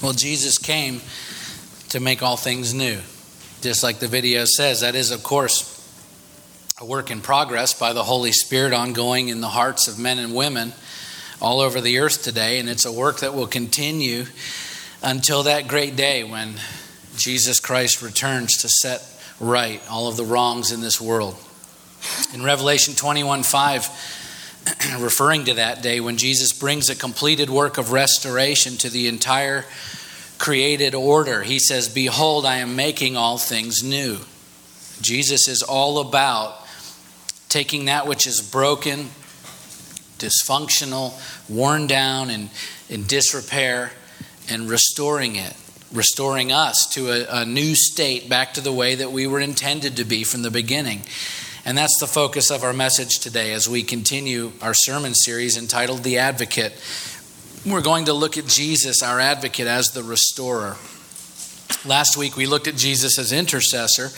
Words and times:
Well, 0.00 0.12
Jesus 0.12 0.58
came 0.58 1.00
to 1.88 1.98
make 1.98 2.22
all 2.22 2.36
things 2.36 2.72
new. 2.72 3.00
Just 3.62 3.82
like 3.82 3.98
the 3.98 4.06
video 4.06 4.44
says, 4.44 4.82
that 4.82 4.94
is, 4.94 5.10
of 5.10 5.24
course, 5.24 5.74
a 6.80 6.84
work 6.84 7.10
in 7.10 7.20
progress 7.20 7.74
by 7.74 7.92
the 7.92 8.04
Holy 8.04 8.30
Spirit 8.30 8.72
ongoing 8.72 9.28
in 9.28 9.40
the 9.40 9.48
hearts 9.48 9.88
of 9.88 9.98
men 9.98 10.20
and 10.20 10.32
women 10.32 10.72
all 11.40 11.58
over 11.58 11.80
the 11.80 11.98
earth 11.98 12.22
today. 12.22 12.60
And 12.60 12.68
it's 12.68 12.84
a 12.84 12.92
work 12.92 13.18
that 13.20 13.34
will 13.34 13.48
continue 13.48 14.26
until 15.02 15.42
that 15.42 15.66
great 15.66 15.96
day 15.96 16.22
when 16.22 16.54
Jesus 17.16 17.58
Christ 17.58 18.00
returns 18.00 18.58
to 18.58 18.68
set 18.68 19.02
right 19.40 19.82
all 19.90 20.06
of 20.06 20.16
the 20.16 20.24
wrongs 20.24 20.70
in 20.70 20.80
this 20.80 21.00
world. 21.00 21.34
In 22.32 22.44
Revelation 22.44 22.94
21 22.94 23.42
5, 23.42 23.88
referring 24.98 25.44
to 25.46 25.54
that 25.54 25.82
day 25.82 26.00
when 26.00 26.16
Jesus 26.16 26.52
brings 26.52 26.88
a 26.88 26.96
completed 26.96 27.50
work 27.50 27.78
of 27.78 27.92
restoration 27.92 28.76
to 28.78 28.90
the 28.90 29.08
entire 29.08 29.64
created 30.38 30.94
order, 30.94 31.42
he 31.42 31.58
says, 31.58 31.88
Behold, 31.88 32.46
I 32.46 32.56
am 32.56 32.76
making 32.76 33.16
all 33.16 33.38
things 33.38 33.82
new. 33.82 34.18
Jesus 35.00 35.48
is 35.48 35.62
all 35.62 35.98
about 35.98 36.64
taking 37.48 37.86
that 37.86 38.06
which 38.06 38.26
is 38.26 38.40
broken, 38.40 39.08
dysfunctional, 40.18 41.14
worn 41.48 41.86
down, 41.86 42.30
and 42.30 42.50
in 42.88 43.06
disrepair, 43.06 43.92
and 44.48 44.68
restoring 44.68 45.36
it, 45.36 45.54
restoring 45.92 46.52
us 46.52 46.88
to 46.92 47.10
a, 47.10 47.42
a 47.42 47.44
new 47.44 47.74
state 47.74 48.28
back 48.28 48.54
to 48.54 48.60
the 48.60 48.72
way 48.72 48.94
that 48.94 49.12
we 49.12 49.26
were 49.26 49.40
intended 49.40 49.96
to 49.96 50.04
be 50.04 50.24
from 50.24 50.42
the 50.42 50.50
beginning. 50.50 51.02
And 51.68 51.76
that's 51.76 52.00
the 52.00 52.06
focus 52.06 52.50
of 52.50 52.64
our 52.64 52.72
message 52.72 53.18
today 53.18 53.52
as 53.52 53.68
we 53.68 53.82
continue 53.82 54.52
our 54.62 54.72
sermon 54.72 55.14
series 55.14 55.58
entitled 55.58 56.02
The 56.02 56.16
Advocate. 56.16 56.72
We're 57.66 57.82
going 57.82 58.06
to 58.06 58.14
look 58.14 58.38
at 58.38 58.46
Jesus, 58.46 59.02
our 59.02 59.20
advocate, 59.20 59.66
as 59.66 59.90
the 59.90 60.02
restorer. 60.02 60.76
Last 61.84 62.16
week 62.16 62.38
we 62.38 62.46
looked 62.46 62.68
at 62.68 62.76
Jesus 62.76 63.18
as 63.18 63.32
intercessor 63.32 64.08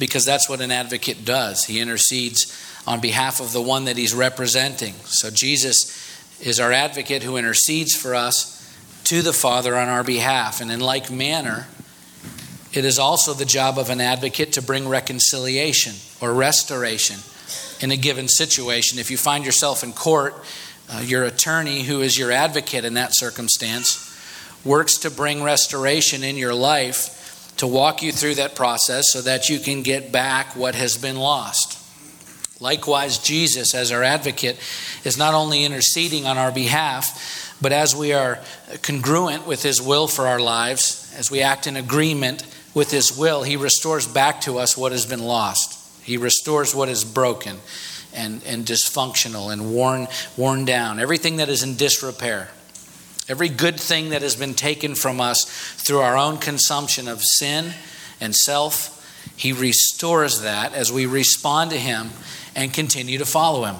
because 0.00 0.24
that's 0.24 0.48
what 0.48 0.60
an 0.60 0.72
advocate 0.72 1.24
does. 1.24 1.66
He 1.66 1.78
intercedes 1.78 2.52
on 2.88 3.00
behalf 3.00 3.38
of 3.38 3.52
the 3.52 3.62
one 3.62 3.84
that 3.84 3.96
he's 3.96 4.12
representing. 4.12 4.94
So 5.04 5.30
Jesus 5.30 6.40
is 6.40 6.58
our 6.58 6.72
advocate 6.72 7.22
who 7.22 7.36
intercedes 7.36 7.94
for 7.94 8.16
us 8.16 8.52
to 9.04 9.22
the 9.22 9.32
Father 9.32 9.76
on 9.76 9.86
our 9.86 10.02
behalf. 10.02 10.60
And 10.60 10.72
in 10.72 10.80
like 10.80 11.08
manner, 11.08 11.68
it 12.76 12.84
is 12.84 12.98
also 12.98 13.32
the 13.34 13.44
job 13.44 13.78
of 13.78 13.90
an 13.90 14.00
advocate 14.00 14.52
to 14.54 14.62
bring 14.62 14.88
reconciliation 14.88 15.94
or 16.20 16.32
restoration 16.32 17.16
in 17.80 17.90
a 17.90 17.96
given 17.96 18.28
situation. 18.28 18.98
If 18.98 19.10
you 19.10 19.16
find 19.16 19.44
yourself 19.44 19.82
in 19.82 19.92
court, 19.92 20.34
uh, 20.90 21.00
your 21.04 21.24
attorney, 21.24 21.82
who 21.82 22.00
is 22.00 22.18
your 22.18 22.30
advocate 22.30 22.84
in 22.84 22.94
that 22.94 23.14
circumstance, 23.14 24.02
works 24.64 24.98
to 24.98 25.10
bring 25.10 25.42
restoration 25.42 26.22
in 26.22 26.36
your 26.36 26.54
life 26.54 27.54
to 27.58 27.66
walk 27.66 28.02
you 28.02 28.12
through 28.12 28.34
that 28.34 28.54
process 28.54 29.04
so 29.12 29.22
that 29.22 29.48
you 29.48 29.58
can 29.58 29.82
get 29.82 30.12
back 30.12 30.54
what 30.54 30.74
has 30.74 30.96
been 30.96 31.16
lost. 31.16 31.82
Likewise, 32.60 33.18
Jesus, 33.18 33.74
as 33.74 33.92
our 33.92 34.02
advocate, 34.02 34.58
is 35.04 35.18
not 35.18 35.34
only 35.34 35.64
interceding 35.64 36.26
on 36.26 36.38
our 36.38 36.52
behalf, 36.52 37.56
but 37.60 37.72
as 37.72 37.94
we 37.94 38.12
are 38.12 38.38
congruent 38.82 39.46
with 39.46 39.62
His 39.62 39.80
will 39.80 40.08
for 40.08 40.26
our 40.26 40.40
lives, 40.40 41.14
as 41.16 41.30
we 41.30 41.42
act 41.42 41.66
in 41.66 41.76
agreement 41.76 42.44
with 42.76 42.90
His 42.90 43.16
will, 43.16 43.42
He 43.42 43.56
restores 43.56 44.06
back 44.06 44.42
to 44.42 44.58
us 44.58 44.76
what 44.76 44.92
has 44.92 45.06
been 45.06 45.22
lost. 45.22 45.82
He 46.04 46.18
restores 46.18 46.74
what 46.74 46.90
is 46.90 47.04
broken 47.04 47.56
and, 48.12 48.42
and 48.44 48.66
dysfunctional 48.66 49.50
and 49.50 49.72
worn, 49.72 50.08
worn 50.36 50.66
down, 50.66 51.00
everything 51.00 51.36
that 51.36 51.48
is 51.48 51.62
in 51.62 51.76
disrepair. 51.76 52.50
Every 53.30 53.48
good 53.48 53.80
thing 53.80 54.10
that 54.10 54.20
has 54.20 54.36
been 54.36 54.52
taken 54.52 54.94
from 54.94 55.22
us 55.22 55.46
through 55.46 56.00
our 56.00 56.18
own 56.18 56.36
consumption 56.36 57.08
of 57.08 57.22
sin 57.22 57.72
and 58.20 58.34
self, 58.34 58.92
He 59.34 59.54
restores 59.54 60.42
that 60.42 60.74
as 60.74 60.92
we 60.92 61.06
respond 61.06 61.70
to 61.70 61.78
Him 61.78 62.10
and 62.54 62.74
continue 62.74 63.16
to 63.16 63.26
follow 63.26 63.64
him. 63.64 63.76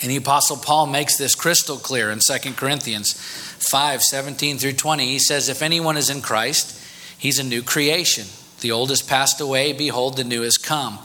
And 0.00 0.10
the 0.10 0.16
Apostle 0.16 0.56
Paul 0.56 0.86
makes 0.86 1.16
this 1.16 1.36
crystal 1.36 1.76
clear 1.76 2.10
in 2.10 2.18
2 2.18 2.54
Corinthians 2.54 3.12
5 3.12 4.02
17 4.02 4.58
through 4.58 4.72
20. 4.72 5.06
He 5.06 5.20
says, 5.20 5.48
If 5.48 5.62
anyone 5.62 5.96
is 5.96 6.10
in 6.10 6.20
Christ, 6.20 6.81
he's 7.22 7.38
a 7.38 7.44
new 7.44 7.62
creation. 7.62 8.26
The 8.60 8.72
old 8.72 8.90
has 8.90 9.00
passed 9.00 9.40
away, 9.40 9.72
behold, 9.72 10.16
the 10.16 10.24
new 10.24 10.42
has 10.42 10.58
come. 10.58 10.98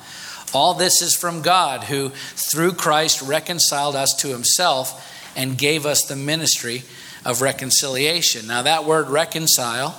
All 0.53 0.73
this 0.73 1.01
is 1.03 1.15
from 1.15 1.43
God, 1.43 1.83
who 1.83 2.09
through 2.09 2.73
Christ 2.73 3.21
reconciled 3.21 3.95
us 3.95 4.15
to 4.21 4.29
himself 4.29 5.13
and 5.35 5.57
gave 5.57 5.85
us 5.85 6.05
the 6.05 6.15
ministry 6.15 6.83
of 7.23 7.41
reconciliation. 7.41 8.47
Now, 8.47 8.63
that 8.63 8.85
word 8.85 9.09
reconcile 9.09 9.95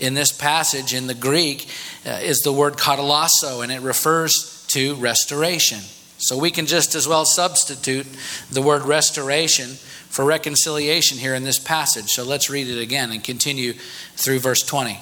in 0.00 0.14
this 0.14 0.32
passage 0.32 0.92
in 0.92 1.06
the 1.06 1.14
Greek 1.14 1.68
uh, 2.04 2.18
is 2.22 2.40
the 2.40 2.52
word 2.52 2.74
katalasso, 2.74 3.62
and 3.62 3.70
it 3.70 3.80
refers 3.80 4.64
to 4.68 4.96
restoration. 4.96 5.78
So 6.18 6.36
we 6.36 6.50
can 6.50 6.66
just 6.66 6.96
as 6.96 7.06
well 7.06 7.24
substitute 7.24 8.06
the 8.50 8.62
word 8.62 8.82
restoration 8.82 9.68
for 10.08 10.24
reconciliation 10.24 11.18
here 11.18 11.34
in 11.34 11.44
this 11.44 11.58
passage. 11.58 12.08
So 12.08 12.24
let's 12.24 12.50
read 12.50 12.66
it 12.66 12.80
again 12.80 13.12
and 13.12 13.22
continue 13.22 13.74
through 14.16 14.40
verse 14.40 14.62
20. 14.62 14.98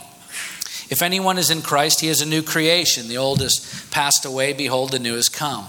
If 0.91 1.03
anyone 1.03 1.39
is 1.39 1.51
in 1.51 1.63
Christ, 1.63 2.01
he 2.01 2.09
is 2.09 2.23
a 2.23 2.27
new 2.27 2.43
creation. 2.43 3.09
The 3.09 3.19
old 3.19 3.41
has 3.41 3.87
passed 3.91 4.25
away, 4.25 4.53
behold, 4.53 4.93
the 4.93 4.99
new 4.99 5.15
has 5.15 5.29
come. 5.29 5.67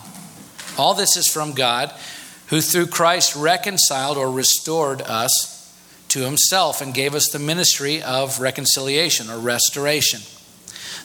All 0.78 0.94
this 0.94 1.18
is 1.18 1.28
from 1.28 1.54
God, 1.54 1.94
who 2.48 2.62
through 2.62 2.88
Christ 2.88 3.36
reconciled 3.36 4.18
or 4.18 4.32
restored 4.32 5.02
us 5.02 5.56
to 6.10 6.22
himself 6.22 6.82
and 6.82 6.94
gave 6.94 7.14
us 7.16 7.30
the 7.30 7.40
ministry 7.40 8.02
of 8.02 8.40
reconciliation 8.40 9.30
or 9.30 9.38
restoration. 9.38 10.22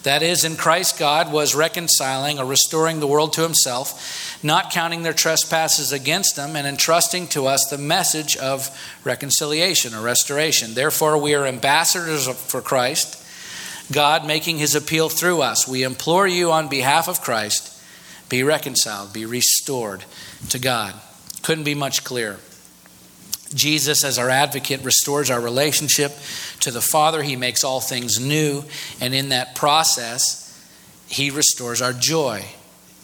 That 0.05 0.23
is, 0.23 0.45
in 0.45 0.57
Christ, 0.57 0.99
God 0.99 1.33
was 1.33 1.55
reconciling 1.55 2.39
or 2.39 2.45
restoring 2.45 3.01
the 3.01 3.07
world 3.07 3.33
to 3.35 3.43
himself, 3.43 4.39
not 4.45 4.71
counting 4.71 5.03
their 5.03 5.15
trespasses 5.15 5.93
against 5.93 6.37
them, 6.37 6.57
and 6.57 6.67
entrusting 6.67 7.29
to 7.29 7.47
us 7.47 7.67
the 7.71 7.79
message 7.79 8.37
of 8.37 8.71
reconciliation 9.03 9.95
or 9.95 10.03
restoration. 10.03 10.75
Therefore, 10.75 11.17
we 11.17 11.35
are 11.35 11.47
ambassadors 11.47 12.29
for 12.29 12.61
Christ, 12.61 13.24
God 13.93 14.27
making 14.27 14.59
his 14.59 14.75
appeal 14.75 15.09
through 15.09 15.43
us. 15.43 15.69
We 15.69 15.83
implore 15.83 16.27
you 16.27 16.53
on 16.53 16.69
behalf 16.69 17.09
of 17.09 17.21
Christ 17.21 17.71
be 18.28 18.43
reconciled, 18.43 19.12
be 19.12 19.27
restored 19.27 20.05
to 20.49 20.59
God. 20.59 20.95
Couldn't 21.43 21.65
be 21.65 21.75
much 21.75 22.05
clearer. 22.05 22.39
Jesus, 23.55 24.03
as 24.03 24.19
our 24.19 24.31
advocate, 24.31 24.83
restores 24.83 25.31
our 25.31 25.41
relationship 25.41 26.12
to 26.61 26.71
the 26.71 26.81
Father. 26.81 27.22
He 27.22 27.37
makes 27.37 27.62
all 27.62 27.81
things 27.81 28.19
new. 28.19 28.65
And 29.00 29.15
in 29.15 29.28
that 29.28 29.55
process, 29.55 30.41
He 31.06 31.31
restores 31.31 31.81
our 31.81 31.93
joy, 31.93 32.45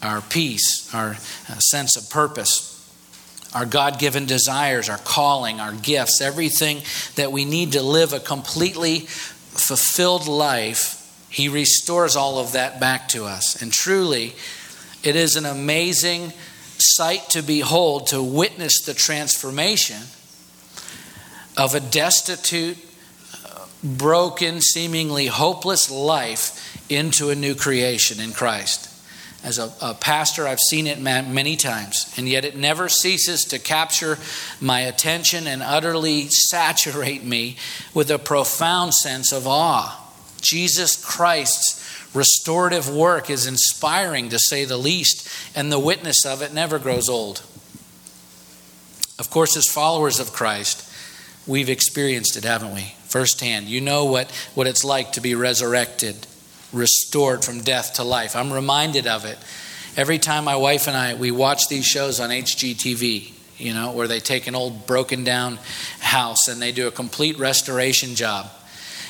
our 0.03 0.21
peace, 0.23 0.93
our 0.95 1.11
uh, 1.49 1.59
sense 1.59 1.97
of 1.97 2.11
purpose, 2.11 2.67
our 3.55 3.67
God 3.67 3.99
given 3.99 4.27
desires, 4.27 4.89
our 4.89 4.99
calling, 4.99 5.61
our 5.61 5.73
gifts, 5.73 6.21
everything 6.21 6.83
that 7.17 7.31
we 7.31 7.45
need 7.45 7.73
to 7.73 7.83
live 7.83 8.13
a 8.13 8.21
completely 8.21 9.07
fulfilled 9.51 10.27
life. 10.27 10.97
He 11.29 11.49
restores 11.49 12.17
all 12.17 12.39
of 12.39 12.53
that 12.53 12.81
back 12.81 13.09
to 13.09 13.25
us. 13.25 13.61
And 13.61 13.73
truly, 13.73 14.35
it 15.03 15.17
is 15.17 15.37
an 15.37 15.47
amazing 15.47 16.33
sight 16.79 17.29
to 17.31 17.43
behold 17.43 18.09
to 18.09 18.23
witness 18.23 18.83
the 18.83 18.95
transformation 18.95 20.03
of 21.57 21.75
a 21.75 21.81
destitute, 21.81 22.79
broken, 23.83 24.61
seemingly 24.61 25.27
hopeless 25.27 25.91
life 25.91 26.91
into 26.91 27.31
a 27.31 27.35
new 27.35 27.55
creation 27.55 28.21
in 28.21 28.33
Christ. 28.33 28.90
As 29.43 29.59
a, 29.59 29.73
a, 29.81 29.95
pastor, 29.95 30.47
I've 30.47 30.61
seen 30.61 30.87
it 30.87 31.01
many 31.01 31.57
times, 31.57 32.13
and 32.19 32.29
yet 32.29 32.45
it 32.45 32.57
never 32.57 32.91
ceases 32.91 33.43
to 33.47 33.59
capture 33.59 34.19
my 34.61 34.81
attention 34.81 35.47
and 35.47 35.63
utterly 35.63 36.29
saturate 36.29 37.25
me 37.25 37.57
with 37.95 38.11
a 38.11 38.19
profound 38.19 38.93
sense 38.93 39.33
of 39.33 39.47
awe. 39.47 39.97
Jesus 40.43 41.03
Christ's 41.03 42.15
restorative 42.15 42.95
work 42.95 43.31
is 43.31 43.47
inspiring, 43.47 44.29
to 44.29 44.39
say 44.39 44.67
the 44.67 44.77
least, 44.77 45.29
and 45.57 45.73
the 45.73 45.79
witness 45.79 46.27
of 46.27 46.43
it 46.43 46.53
never 46.53 46.79
grows 46.79 47.09
old. 47.09 47.43
Of 49.19 49.31
course, 49.31 49.57
as 49.57 49.67
followers 49.67 50.21
of 50.21 50.33
Christ, 50.33 50.91
We've 51.47 51.71
experienced 51.71 52.37
it, 52.37 52.45
haven't 52.45 52.75
we? 52.75 52.95
Firsthand. 53.07 53.67
You 53.67 53.81
know 53.81 54.05
what, 54.05 54.31
what 54.55 54.67
it's 54.67 54.85
like 54.85 55.13
to 55.13 55.21
be 55.21 55.35
resurrected, 55.35 56.27
restored 56.73 57.45
from 57.45 57.61
death 57.61 57.95
to 57.95 58.05
life. 58.05 58.37
I'm 58.37 58.53
reminded 58.53 59.07
of 59.07 59.25
it 59.25 59.39
every 59.97 60.19
time 60.19 60.45
my 60.45 60.57
wife 60.57 60.87
and 60.87 60.97
I 60.97 61.15
we 61.15 61.31
watch 61.31 61.69
these 61.69 61.87
shows 61.87 62.21
on 62.21 62.31
HGTV, 62.31 63.33
you 63.59 63.75
know, 63.75 63.93
where 63.93 64.09
they 64.09 64.21
take 64.21 64.47
an 64.47 64.55
old 64.55 64.87
broken 64.87 65.25
down 65.25 65.59
house 65.99 66.49
and 66.49 66.61
they 66.61 66.73
do 66.73 66.87
a 66.87 66.91
complete 66.91 67.39
restoration 67.39 68.15
job. 68.15 68.51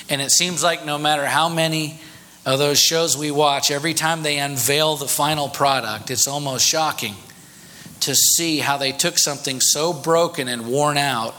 And 0.08 0.20
it 0.20 0.30
seems 0.30 0.62
like 0.62 0.84
no 0.84 0.98
matter 0.98 1.24
how 1.26 1.48
many 1.48 2.00
of 2.44 2.58
those 2.58 2.80
shows 2.80 3.16
we 3.16 3.30
watch, 3.30 3.70
every 3.70 3.94
time 3.94 4.22
they 4.22 4.38
unveil 4.38 4.96
the 4.96 5.06
final 5.06 5.48
product, 5.48 6.10
it's 6.10 6.26
almost 6.26 6.66
shocking 6.66 7.14
to 8.00 8.14
see 8.14 8.58
how 8.58 8.78
they 8.78 8.92
took 8.92 9.18
something 9.18 9.60
so 9.60 9.92
broken 9.92 10.48
and 10.48 10.66
worn 10.66 10.96
out 10.96 11.34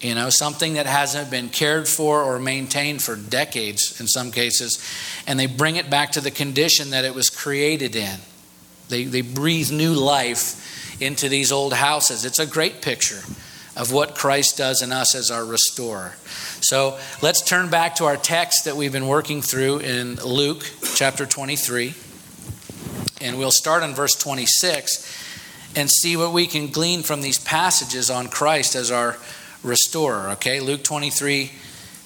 you 0.00 0.14
know, 0.14 0.30
something 0.30 0.74
that 0.74 0.86
hasn't 0.86 1.30
been 1.30 1.48
cared 1.48 1.88
for 1.88 2.22
or 2.22 2.38
maintained 2.38 3.02
for 3.02 3.16
decades 3.16 4.00
in 4.00 4.06
some 4.06 4.30
cases, 4.30 4.78
and 5.26 5.38
they 5.38 5.46
bring 5.46 5.76
it 5.76 5.90
back 5.90 6.12
to 6.12 6.20
the 6.20 6.30
condition 6.30 6.90
that 6.90 7.04
it 7.04 7.14
was 7.14 7.30
created 7.30 7.96
in. 7.96 8.18
They, 8.88 9.04
they 9.04 9.22
breathe 9.22 9.70
new 9.70 9.94
life 9.94 11.00
into 11.00 11.28
these 11.28 11.52
old 11.52 11.72
houses. 11.72 12.24
It's 12.24 12.38
a 12.38 12.46
great 12.46 12.80
picture 12.80 13.22
of 13.76 13.92
what 13.92 14.14
Christ 14.14 14.58
does 14.58 14.82
in 14.82 14.92
us 14.92 15.14
as 15.14 15.30
our 15.30 15.44
restorer. 15.44 16.14
So 16.60 16.98
let's 17.22 17.42
turn 17.42 17.70
back 17.70 17.96
to 17.96 18.04
our 18.04 18.16
text 18.16 18.64
that 18.64 18.76
we've 18.76 18.92
been 18.92 19.06
working 19.06 19.40
through 19.40 19.78
in 19.78 20.16
Luke 20.16 20.64
chapter 20.94 21.26
23. 21.26 21.94
And 23.20 23.38
we'll 23.38 23.52
start 23.52 23.82
on 23.82 23.94
verse 23.94 24.14
26 24.16 25.26
and 25.76 25.88
see 25.88 26.16
what 26.16 26.32
we 26.32 26.46
can 26.46 26.68
glean 26.68 27.02
from 27.02 27.20
these 27.20 27.38
passages 27.38 28.10
on 28.10 28.28
Christ 28.28 28.74
as 28.74 28.90
our 28.90 29.16
restorer. 29.62 30.30
Okay, 30.30 30.60
Luke 30.60 30.82
23 30.82 31.52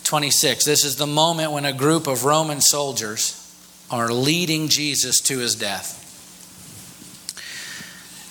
26. 0.05 0.65
This 0.65 0.85
is 0.85 0.97
the 0.97 1.07
moment 1.07 1.53
when 1.53 1.65
a 1.65 1.73
group 1.73 2.07
of 2.07 2.25
Roman 2.25 2.61
soldiers 2.61 3.39
are 3.91 4.13
leading 4.13 4.69
Jesus 4.69 5.21
to 5.23 5.39
his 5.39 5.55
death. 5.55 6.01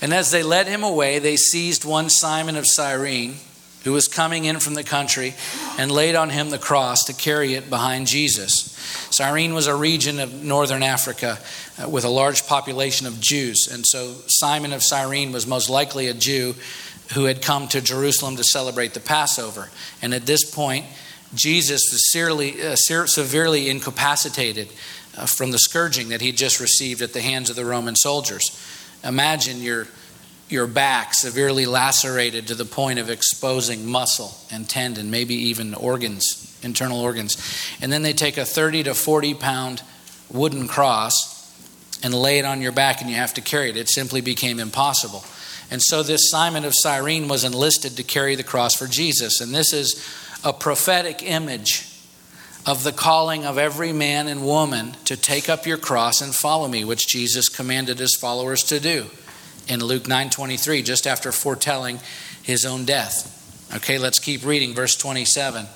And 0.01 0.13
as 0.13 0.31
they 0.31 0.43
led 0.43 0.67
him 0.67 0.83
away, 0.83 1.19
they 1.19 1.37
seized 1.37 1.85
one 1.85 2.09
Simon 2.09 2.57
of 2.57 2.65
Cyrene, 2.67 3.35
who 3.83 3.93
was 3.93 4.07
coming 4.07 4.45
in 4.45 4.59
from 4.59 4.73
the 4.73 4.83
country, 4.83 5.35
and 5.77 5.91
laid 5.91 6.15
on 6.15 6.29
him 6.29 6.49
the 6.49 6.57
cross 6.57 7.05
to 7.05 7.13
carry 7.13 7.53
it 7.53 7.69
behind 7.69 8.07
Jesus. 8.07 8.71
Cyrene 9.11 9.53
was 9.53 9.67
a 9.67 9.75
region 9.75 10.19
of 10.19 10.43
northern 10.43 10.83
Africa 10.83 11.37
uh, 11.81 11.87
with 11.87 12.03
a 12.03 12.09
large 12.09 12.47
population 12.47 13.05
of 13.05 13.19
Jews. 13.19 13.67
And 13.71 13.85
so 13.85 14.15
Simon 14.27 14.73
of 14.73 14.83
Cyrene 14.83 15.31
was 15.31 15.45
most 15.45 15.69
likely 15.69 16.07
a 16.07 16.13
Jew 16.13 16.55
who 17.13 17.25
had 17.25 17.41
come 17.41 17.67
to 17.69 17.81
Jerusalem 17.81 18.37
to 18.37 18.43
celebrate 18.43 18.93
the 18.93 18.99
Passover. 18.99 19.69
And 20.01 20.13
at 20.13 20.25
this 20.25 20.49
point, 20.49 20.85
Jesus 21.33 21.89
was 21.91 22.11
severely, 22.11 22.61
uh, 22.61 22.75
severely 22.75 23.69
incapacitated 23.69 24.69
uh, 25.17 25.25
from 25.25 25.51
the 25.51 25.59
scourging 25.59 26.09
that 26.09 26.21
he 26.21 26.31
just 26.31 26.59
received 26.59 27.01
at 27.01 27.13
the 27.13 27.21
hands 27.21 27.49
of 27.49 27.55
the 27.55 27.65
Roman 27.65 27.95
soldiers. 27.95 28.43
Imagine 29.03 29.61
your, 29.61 29.87
your 30.49 30.67
back 30.67 31.13
severely 31.13 31.65
lacerated 31.65 32.47
to 32.47 32.55
the 32.55 32.65
point 32.65 32.99
of 32.99 33.09
exposing 33.09 33.85
muscle 33.85 34.35
and 34.51 34.69
tendon, 34.69 35.09
maybe 35.11 35.35
even 35.35 35.73
organs, 35.73 36.57
internal 36.63 36.99
organs. 36.99 37.37
And 37.81 37.91
then 37.91 38.03
they 38.03 38.13
take 38.13 38.37
a 38.37 38.45
30 38.45 38.83
to 38.83 38.93
40 38.93 39.33
pound 39.35 39.81
wooden 40.29 40.67
cross 40.67 41.31
and 42.03 42.13
lay 42.13 42.39
it 42.39 42.45
on 42.45 42.61
your 42.61 42.71
back, 42.71 43.01
and 43.01 43.09
you 43.09 43.15
have 43.15 43.33
to 43.35 43.41
carry 43.41 43.69
it. 43.69 43.77
It 43.77 43.89
simply 43.89 44.21
became 44.21 44.59
impossible. 44.59 45.23
And 45.71 45.81
so 45.81 46.03
this 46.03 46.29
Simon 46.29 46.65
of 46.65 46.73
Cyrene 46.75 47.29
was 47.29 47.45
enlisted 47.45 47.95
to 47.95 48.03
carry 48.03 48.35
the 48.35 48.43
cross 48.43 48.75
for 48.75 48.87
Jesus. 48.87 49.39
And 49.39 49.55
this 49.55 49.71
is 49.71 50.05
a 50.43 50.51
prophetic 50.51 51.23
image 51.23 51.87
of 52.65 52.83
the 52.83 52.91
calling 52.91 53.45
of 53.45 53.57
every 53.57 53.93
man 53.93 54.27
and 54.27 54.45
woman 54.45 54.95
to 55.05 55.15
take 55.15 55.49
up 55.49 55.65
your 55.65 55.77
cross 55.77 56.21
and 56.21 56.35
follow 56.35 56.67
me, 56.67 56.83
which 56.83 57.07
Jesus 57.07 57.49
commanded 57.49 57.97
his 57.99 58.15
followers 58.15 58.63
to 58.63 58.79
do 58.79 59.07
in 59.67 59.79
Luke 59.79 60.07
9:23 60.07 60.83
just 60.83 61.07
after 61.07 61.31
foretelling 61.31 61.99
his 62.43 62.65
own 62.65 62.85
death. 62.85 63.37
Okay, 63.73 63.97
let's 63.97 64.19
keep 64.19 64.45
reading 64.45 64.73
verse 64.73 64.95
27. 64.95 65.67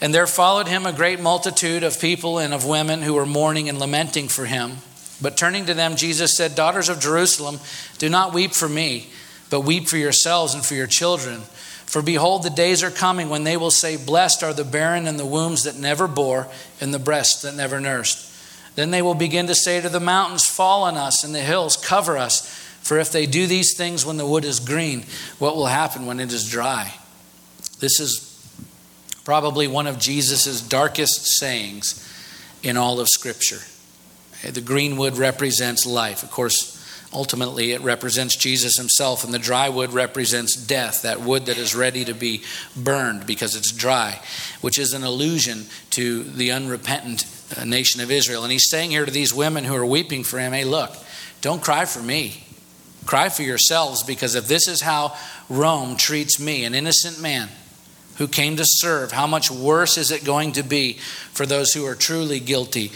And 0.00 0.14
there 0.14 0.26
followed 0.26 0.68
him 0.68 0.86
a 0.86 0.92
great 0.92 1.20
multitude 1.20 1.82
of 1.82 2.00
people 2.00 2.38
and 2.38 2.54
of 2.54 2.64
women 2.64 3.02
who 3.02 3.14
were 3.14 3.26
mourning 3.26 3.68
and 3.68 3.78
lamenting 3.78 4.28
for 4.28 4.46
him. 4.46 4.78
But 5.20 5.36
turning 5.36 5.66
to 5.66 5.74
them, 5.74 5.96
Jesus 5.96 6.36
said, 6.36 6.54
Daughters 6.54 6.88
of 6.88 7.00
Jerusalem, 7.00 7.58
do 7.98 8.08
not 8.08 8.32
weep 8.32 8.52
for 8.52 8.68
me, 8.68 9.10
but 9.50 9.62
weep 9.62 9.88
for 9.88 9.96
yourselves 9.96 10.54
and 10.54 10.64
for 10.64 10.74
your 10.74 10.86
children. 10.86 11.40
For 11.86 12.02
behold, 12.02 12.42
the 12.42 12.50
days 12.50 12.82
are 12.82 12.90
coming 12.90 13.28
when 13.28 13.44
they 13.44 13.56
will 13.56 13.70
say, 13.70 13.96
Blessed 13.96 14.42
are 14.42 14.52
the 14.52 14.64
barren 14.64 15.06
and 15.06 15.18
the 15.18 15.26
wombs 15.26 15.64
that 15.64 15.78
never 15.78 16.06
bore, 16.06 16.48
and 16.80 16.92
the 16.92 16.98
breasts 16.98 17.42
that 17.42 17.54
never 17.54 17.80
nursed. 17.80 18.26
Then 18.74 18.90
they 18.90 19.02
will 19.02 19.14
begin 19.14 19.48
to 19.48 19.54
say 19.54 19.80
to 19.80 19.88
the 19.88 19.98
mountains, 19.98 20.46
Fall 20.46 20.84
on 20.84 20.96
us, 20.96 21.24
and 21.24 21.34
the 21.34 21.40
hills, 21.40 21.76
cover 21.76 22.16
us. 22.16 22.46
For 22.82 22.98
if 22.98 23.10
they 23.10 23.26
do 23.26 23.46
these 23.46 23.76
things 23.76 24.06
when 24.06 24.18
the 24.18 24.26
wood 24.26 24.44
is 24.44 24.60
green, 24.60 25.04
what 25.38 25.56
will 25.56 25.66
happen 25.66 26.06
when 26.06 26.20
it 26.20 26.32
is 26.32 26.48
dry? 26.48 26.94
This 27.80 27.98
is 28.00 28.24
probably 29.24 29.66
one 29.66 29.86
of 29.86 29.98
Jesus' 29.98 30.60
darkest 30.60 31.26
sayings 31.38 32.04
in 32.62 32.76
all 32.76 33.00
of 33.00 33.08
Scripture. 33.08 33.60
The 34.42 34.60
green 34.60 34.96
wood 34.96 35.16
represents 35.16 35.86
life. 35.86 36.22
Of 36.22 36.30
course, 36.30 36.78
ultimately 37.12 37.72
it 37.72 37.80
represents 37.80 38.36
Jesus 38.36 38.76
himself, 38.76 39.24
and 39.24 39.32
the 39.32 39.38
dry 39.38 39.68
wood 39.68 39.92
represents 39.92 40.54
death, 40.54 41.02
that 41.02 41.20
wood 41.20 41.46
that 41.46 41.58
is 41.58 41.74
ready 41.74 42.04
to 42.04 42.14
be 42.14 42.42
burned 42.76 43.26
because 43.26 43.56
it's 43.56 43.72
dry, 43.72 44.20
which 44.60 44.78
is 44.78 44.92
an 44.92 45.04
allusion 45.04 45.66
to 45.90 46.22
the 46.22 46.52
unrepentant 46.52 47.26
uh, 47.56 47.64
nation 47.64 48.00
of 48.00 48.10
Israel. 48.10 48.42
And 48.42 48.52
he's 48.52 48.68
saying 48.68 48.90
here 48.90 49.06
to 49.06 49.10
these 49.10 49.34
women 49.34 49.64
who 49.64 49.74
are 49.74 49.86
weeping 49.86 50.24
for 50.24 50.38
him, 50.38 50.52
hey, 50.52 50.64
look, 50.64 50.94
don't 51.40 51.62
cry 51.62 51.84
for 51.84 52.02
me. 52.02 52.44
Cry 53.06 53.30
for 53.30 53.42
yourselves 53.42 54.02
because 54.02 54.34
if 54.34 54.48
this 54.48 54.68
is 54.68 54.82
how 54.82 55.16
Rome 55.48 55.96
treats 55.96 56.38
me, 56.38 56.64
an 56.64 56.74
innocent 56.74 57.20
man, 57.20 57.48
who 58.18 58.28
came 58.28 58.56
to 58.56 58.64
serve, 58.66 59.12
how 59.12 59.26
much 59.26 59.50
worse 59.50 59.96
is 59.96 60.10
it 60.10 60.24
going 60.24 60.52
to 60.52 60.62
be 60.62 60.94
for 61.32 61.46
those 61.46 61.72
who 61.72 61.86
are 61.86 61.94
truly 61.94 62.40
guilty 62.40 62.92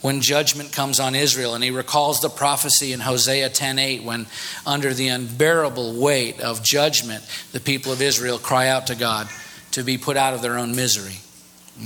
when 0.00 0.20
judgment 0.20 0.72
comes 0.72 0.98
on 0.98 1.14
Israel. 1.14 1.54
And 1.54 1.62
he 1.62 1.70
recalls 1.70 2.20
the 2.20 2.30
prophecy 2.30 2.92
in 2.92 3.00
Hosea 3.00 3.50
10:8 3.50 4.02
when 4.02 4.26
under 4.66 4.94
the 4.94 5.08
unbearable 5.08 5.94
weight 5.94 6.40
of 6.40 6.62
judgment, 6.62 7.24
the 7.52 7.60
people 7.60 7.92
of 7.92 8.02
Israel 8.02 8.38
cry 8.38 8.68
out 8.68 8.86
to 8.88 8.94
God 8.94 9.28
to 9.72 9.82
be 9.82 9.98
put 9.98 10.16
out 10.16 10.34
of 10.34 10.42
their 10.42 10.58
own 10.58 10.74
misery. 10.74 11.20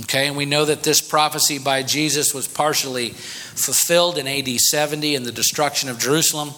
Okay, 0.01 0.27
and 0.27 0.35
we 0.35 0.45
know 0.45 0.65
that 0.65 0.83
this 0.83 0.99
prophecy 0.99 1.57
by 1.57 1.81
Jesus 1.81 2.33
was 2.33 2.47
partially 2.47 3.11
fulfilled 3.11 4.17
in 4.17 4.27
AD 4.27 4.59
70 4.59 5.15
in 5.15 5.23
the 5.23 5.31
destruction 5.31 5.87
of 5.87 5.99
Jerusalem. 5.99 6.53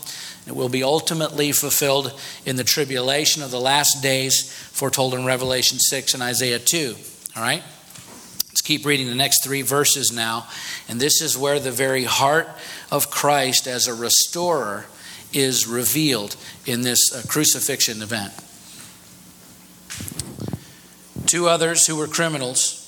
It 0.47 0.55
will 0.55 0.69
be 0.69 0.81
ultimately 0.81 1.51
fulfilled 1.51 2.17
in 2.45 2.55
the 2.55 2.63
tribulation 2.63 3.43
of 3.43 3.51
the 3.51 3.59
last 3.59 4.01
days, 4.01 4.51
foretold 4.71 5.13
in 5.13 5.25
Revelation 5.25 5.77
6 5.77 6.13
and 6.13 6.23
Isaiah 6.23 6.57
2. 6.57 6.95
All 7.35 7.43
right? 7.43 7.61
Keep 8.67 8.85
reading 8.85 9.07
the 9.07 9.15
next 9.15 9.45
three 9.45 9.61
verses 9.61 10.11
now. 10.11 10.45
And 10.89 10.99
this 10.99 11.21
is 11.21 11.37
where 11.37 11.57
the 11.57 11.71
very 11.71 12.03
heart 12.03 12.49
of 12.91 13.09
Christ 13.09 13.65
as 13.65 13.87
a 13.87 13.93
restorer 13.93 14.85
is 15.31 15.65
revealed 15.65 16.35
in 16.65 16.81
this 16.81 17.13
uh, 17.15 17.21
crucifixion 17.29 18.01
event. 18.01 18.33
Two 21.27 21.47
others 21.47 21.87
who 21.87 21.95
were 21.95 22.07
criminals 22.07 22.83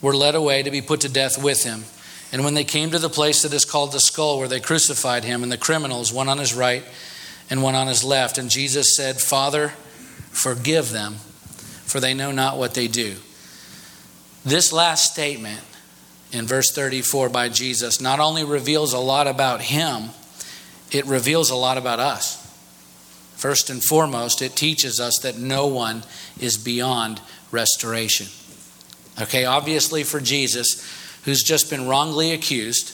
were 0.00 0.14
led 0.14 0.36
away 0.36 0.62
to 0.62 0.70
be 0.70 0.80
put 0.80 1.00
to 1.00 1.08
death 1.08 1.42
with 1.42 1.64
him. 1.64 1.82
And 2.32 2.44
when 2.44 2.54
they 2.54 2.64
came 2.64 2.92
to 2.92 2.98
the 3.00 3.08
place 3.08 3.42
that 3.42 3.52
is 3.52 3.64
called 3.64 3.90
the 3.90 4.00
skull, 4.00 4.38
where 4.38 4.48
they 4.48 4.60
crucified 4.60 5.24
him, 5.24 5.42
and 5.42 5.50
the 5.50 5.58
criminals, 5.58 6.12
one 6.12 6.28
on 6.28 6.38
his 6.38 6.54
right 6.54 6.84
and 7.50 7.60
one 7.60 7.74
on 7.74 7.88
his 7.88 8.04
left, 8.04 8.38
and 8.38 8.50
Jesus 8.50 8.96
said, 8.96 9.20
Father, 9.20 9.68
forgive 10.30 10.90
them, 10.90 11.14
for 11.86 11.98
they 11.98 12.14
know 12.14 12.30
not 12.30 12.56
what 12.56 12.74
they 12.74 12.86
do. 12.86 13.16
This 14.44 14.72
last 14.74 15.10
statement 15.10 15.60
in 16.30 16.46
verse 16.46 16.70
34 16.70 17.30
by 17.30 17.48
Jesus 17.48 18.00
not 18.00 18.20
only 18.20 18.44
reveals 18.44 18.92
a 18.92 18.98
lot 18.98 19.26
about 19.26 19.62
him, 19.62 20.10
it 20.92 21.06
reveals 21.06 21.48
a 21.48 21.56
lot 21.56 21.78
about 21.78 21.98
us. 21.98 22.40
First 23.36 23.70
and 23.70 23.82
foremost, 23.82 24.42
it 24.42 24.54
teaches 24.54 25.00
us 25.00 25.18
that 25.22 25.38
no 25.38 25.66
one 25.66 26.02
is 26.38 26.58
beyond 26.58 27.22
restoration. 27.50 28.26
Okay, 29.20 29.46
obviously 29.46 30.02
for 30.02 30.20
Jesus, 30.20 30.84
who's 31.24 31.42
just 31.42 31.70
been 31.70 31.88
wrongly 31.88 32.32
accused, 32.32 32.92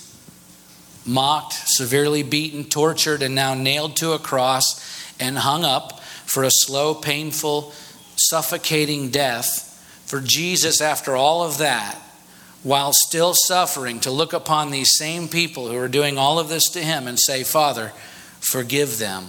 mocked, 1.04 1.54
severely 1.54 2.22
beaten, 2.22 2.64
tortured, 2.64 3.22
and 3.22 3.34
now 3.34 3.54
nailed 3.54 3.96
to 3.96 4.12
a 4.12 4.18
cross 4.18 5.16
and 5.18 5.38
hung 5.38 5.64
up 5.64 6.00
for 6.26 6.44
a 6.44 6.50
slow, 6.50 6.94
painful, 6.94 7.72
suffocating 8.16 9.10
death 9.10 9.69
for 10.10 10.20
Jesus, 10.20 10.80
after 10.80 11.14
all 11.14 11.44
of 11.44 11.58
that, 11.58 11.96
while 12.64 12.92
still 12.92 13.32
suffering, 13.32 14.00
to 14.00 14.10
look 14.10 14.32
upon 14.32 14.72
these 14.72 14.98
same 14.98 15.28
people 15.28 15.68
who 15.68 15.76
are 15.76 15.86
doing 15.86 16.18
all 16.18 16.40
of 16.40 16.48
this 16.48 16.64
to 16.70 16.80
him 16.80 17.06
and 17.06 17.16
say, 17.16 17.44
Father, 17.44 17.92
forgive 18.40 18.98
them, 18.98 19.28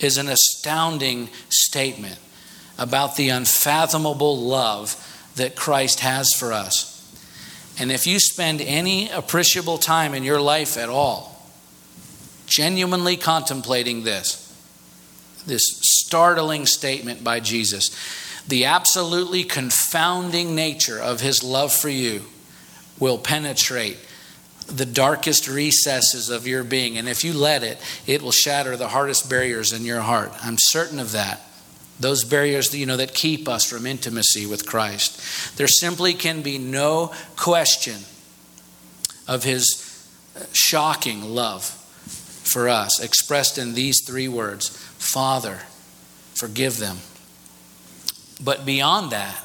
is 0.00 0.18
an 0.18 0.28
astounding 0.28 1.28
statement 1.48 2.18
about 2.76 3.14
the 3.14 3.28
unfathomable 3.28 4.36
love 4.36 4.96
that 5.36 5.54
Christ 5.54 6.00
has 6.00 6.32
for 6.36 6.52
us. 6.52 6.88
And 7.78 7.92
if 7.92 8.04
you 8.04 8.18
spend 8.18 8.60
any 8.60 9.10
appreciable 9.10 9.78
time 9.78 10.12
in 10.12 10.24
your 10.24 10.40
life 10.40 10.76
at 10.76 10.88
all 10.88 11.40
genuinely 12.46 13.16
contemplating 13.16 14.02
this, 14.02 14.38
this 15.46 15.62
startling 15.82 16.66
statement 16.66 17.22
by 17.22 17.38
Jesus, 17.38 17.96
the 18.48 18.64
absolutely 18.64 19.44
confounding 19.44 20.54
nature 20.54 20.98
of 20.98 21.20
his 21.20 21.42
love 21.42 21.72
for 21.72 21.88
you 21.88 22.22
will 22.98 23.18
penetrate 23.18 23.98
the 24.66 24.86
darkest 24.86 25.48
recesses 25.48 26.30
of 26.30 26.46
your 26.46 26.64
being. 26.64 26.96
And 26.96 27.08
if 27.08 27.24
you 27.24 27.32
let 27.32 27.62
it, 27.62 27.78
it 28.06 28.22
will 28.22 28.32
shatter 28.32 28.76
the 28.76 28.88
hardest 28.88 29.28
barriers 29.28 29.72
in 29.72 29.84
your 29.84 30.00
heart. 30.00 30.32
I'm 30.42 30.56
certain 30.58 30.98
of 30.98 31.12
that. 31.12 31.40
those 32.00 32.24
barriers 32.24 32.74
you 32.74 32.86
know 32.86 32.96
that 32.96 33.14
keep 33.14 33.48
us 33.48 33.64
from 33.68 33.86
intimacy 33.86 34.46
with 34.46 34.66
Christ. 34.66 35.56
There 35.56 35.68
simply 35.68 36.14
can 36.14 36.42
be 36.42 36.58
no 36.58 37.12
question 37.36 38.00
of 39.28 39.44
his 39.44 40.08
uh, 40.36 40.40
shocking 40.52 41.22
love 41.22 41.64
for 41.64 42.68
us 42.68 43.00
expressed 43.00 43.56
in 43.56 43.74
these 43.74 44.04
three 44.04 44.28
words 44.28 44.68
Father, 44.98 45.60
forgive 46.34 46.78
them. 46.78 46.98
But 48.44 48.66
beyond 48.66 49.12
that, 49.12 49.38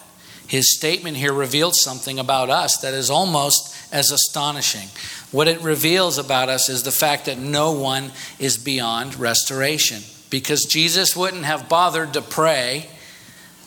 his 0.48 0.76
statement 0.76 1.18
here 1.18 1.34
reveals 1.34 1.82
something 1.82 2.20
about 2.20 2.50
us 2.50 2.78
that 2.78 2.94
is 2.94 3.10
almost 3.10 3.76
as 3.94 4.12
astonishing. 4.12 4.88
What 5.32 5.48
it 5.48 5.62
reveals 5.62 6.18
about 6.18 6.50
us 6.50 6.70
is 6.70 6.84
the 6.84 6.92
fact 6.92 7.26
that 7.26 7.38
no 7.38 7.72
one 7.74 8.12
is 8.40 8.58
beyond 8.58 9.20
restoration 9.20 10.04
because 10.30 10.66
Jesus 10.66 11.16
wouldn't 11.16 11.46
have 11.46 11.70
bothered 11.70 12.14
to 12.14 12.22
pray 12.22 12.90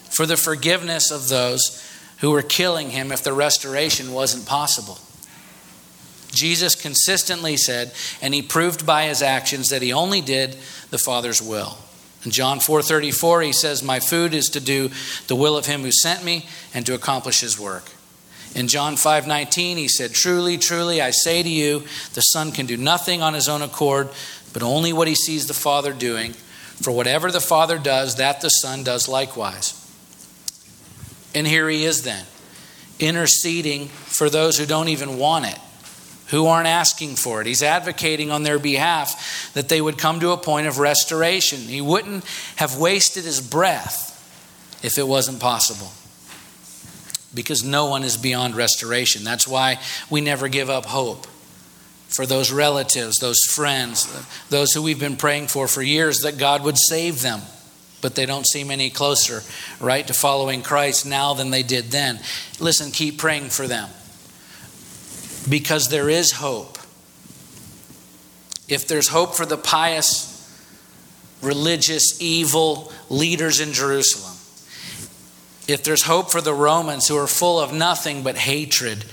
for 0.08 0.26
the 0.26 0.36
forgiveness 0.36 1.10
of 1.10 1.28
those 1.28 1.86
who 2.18 2.30
were 2.30 2.42
killing 2.42 2.90
him 2.90 3.12
if 3.12 3.22
the 3.22 3.32
restoration 3.32 4.12
wasn't 4.12 4.46
possible. 4.46 4.98
Jesus 6.32 6.74
consistently 6.74 7.56
said, 7.56 7.92
and 8.22 8.32
he 8.32 8.42
proved 8.42 8.86
by 8.86 9.04
his 9.04 9.22
actions 9.22 9.68
that 9.68 9.82
he 9.82 9.92
only 9.92 10.20
did 10.20 10.56
the 10.90 10.98
Father's 10.98 11.42
will. 11.42 11.76
In 12.24 12.30
John 12.30 12.60
4:34 12.60 13.42
he 13.42 13.52
says, 13.52 13.82
"My 13.82 13.98
food 13.98 14.34
is 14.34 14.48
to 14.50 14.60
do 14.60 14.90
the 15.26 15.36
will 15.36 15.56
of 15.56 15.66
him 15.66 15.82
who 15.82 15.92
sent 15.92 16.22
me 16.22 16.46
and 16.74 16.84
to 16.86 16.94
accomplish 16.94 17.40
his 17.40 17.58
work." 17.58 17.92
In 18.54 18.68
John 18.68 18.96
5:19 18.96 19.78
he 19.78 19.88
said, 19.88 20.12
"Truly, 20.12 20.58
truly 20.58 21.00
I 21.00 21.12
say 21.12 21.42
to 21.42 21.48
you, 21.48 21.84
the 22.14 22.20
Son 22.20 22.52
can 22.52 22.66
do 22.66 22.76
nothing 22.76 23.22
on 23.22 23.34
his 23.34 23.48
own 23.48 23.62
accord, 23.62 24.10
but 24.52 24.62
only 24.62 24.92
what 24.92 25.08
he 25.08 25.14
sees 25.14 25.46
the 25.46 25.54
Father 25.54 25.92
doing." 25.92 26.34
For 26.82 26.90
whatever 26.90 27.30
the 27.30 27.40
Father 27.40 27.78
does, 27.78 28.16
that 28.16 28.40
the 28.40 28.48
Son 28.48 28.82
does 28.82 29.06
likewise. 29.06 29.74
And 31.34 31.46
here 31.46 31.68
he 31.68 31.84
is 31.84 32.02
then, 32.02 32.24
interceding 32.98 33.88
for 34.06 34.28
those 34.28 34.56
who 34.56 34.66
don't 34.66 34.88
even 34.88 35.18
want 35.18 35.44
it, 35.44 35.58
who 36.30 36.46
aren't 36.46 36.68
asking 36.68 37.16
for 37.16 37.40
it. 37.40 37.46
He's 37.46 37.62
advocating 37.62 38.30
on 38.30 38.44
their 38.44 38.58
behalf 38.58 39.52
that 39.54 39.68
they 39.68 39.80
would 39.80 39.98
come 39.98 40.20
to 40.20 40.30
a 40.30 40.36
point 40.36 40.68
of 40.68 40.78
restoration. 40.78 41.58
He 41.58 41.80
wouldn't 41.80 42.24
have 42.56 42.78
wasted 42.78 43.24
his 43.24 43.40
breath 43.40 44.06
if 44.82 44.96
it 44.96 45.06
wasn't 45.06 45.40
possible. 45.40 45.90
Because 47.34 47.64
no 47.64 47.86
one 47.86 48.04
is 48.04 48.16
beyond 48.16 48.56
restoration. 48.56 49.24
That's 49.24 49.46
why 49.46 49.80
we 50.08 50.20
never 50.20 50.48
give 50.48 50.70
up 50.70 50.86
hope 50.86 51.26
for 52.08 52.26
those 52.26 52.52
relatives, 52.52 53.18
those 53.18 53.40
friends, 53.48 54.08
those 54.50 54.72
who 54.72 54.82
we've 54.82 54.98
been 54.98 55.16
praying 55.16 55.48
for 55.48 55.68
for 55.68 55.82
years 55.82 56.20
that 56.20 56.38
God 56.38 56.64
would 56.64 56.78
save 56.78 57.22
them. 57.22 57.40
But 58.02 58.14
they 58.14 58.24
don't 58.24 58.46
seem 58.46 58.70
any 58.70 58.88
closer, 58.88 59.42
right, 59.80 60.06
to 60.06 60.14
following 60.14 60.62
Christ 60.62 61.06
now 61.06 61.34
than 61.34 61.50
they 61.50 61.62
did 61.62 61.90
then. 61.90 62.18
Listen, 62.58 62.92
keep 62.92 63.18
praying 63.18 63.50
for 63.50 63.66
them 63.66 63.90
because 65.50 65.88
there 65.88 66.08
is 66.08 66.32
hope. 66.32 66.78
If 68.68 68.86
there's 68.86 69.08
hope 69.08 69.34
for 69.34 69.44
the 69.44 69.58
pious, 69.58 70.28
religious, 71.42 72.22
evil 72.22 72.92
leaders 73.10 73.60
in 73.60 73.72
Jerusalem, 73.72 74.36
if 75.66 75.82
there's 75.84 76.02
hope 76.02 76.30
for 76.30 76.40
the 76.40 76.54
Romans 76.54 77.08
who 77.08 77.16
are 77.16 77.26
full 77.26 77.60
of 77.60 77.72
nothing 77.72 78.22
but 78.22 78.36
hatred, 78.36 79.04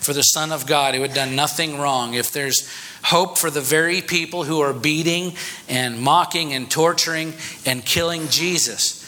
for 0.00 0.12
the 0.12 0.22
Son 0.22 0.52
of 0.52 0.66
God 0.66 0.94
who 0.94 1.02
had 1.02 1.14
done 1.14 1.34
nothing 1.34 1.78
wrong, 1.78 2.14
if 2.14 2.30
there's 2.30 2.68
hope 3.02 3.38
for 3.38 3.50
the 3.50 3.60
very 3.60 4.02
people 4.02 4.44
who 4.44 4.60
are 4.60 4.72
beating 4.72 5.34
and 5.68 6.00
mocking 6.00 6.52
and 6.52 6.70
torturing 6.70 7.32
and 7.64 7.84
killing 7.84 8.28
Jesus, 8.28 9.00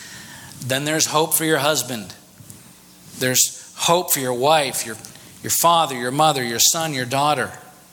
then 0.65 0.85
there's 0.85 1.07
hope 1.07 1.35
for 1.35 1.45
your 1.45 1.59
husband. 1.59 2.15
There's 3.19 3.73
hope 3.77 4.13
for 4.13 4.21
your 4.21 4.35
wife, 4.35 4.87
your, 4.87 4.97
your 5.47 5.53
father, 5.53 5.95
your 5.95 6.11
mother, 6.11 6.43
your 6.43 6.59
son, 6.59 6.93
your 6.93 7.05
daughter, 7.05 7.53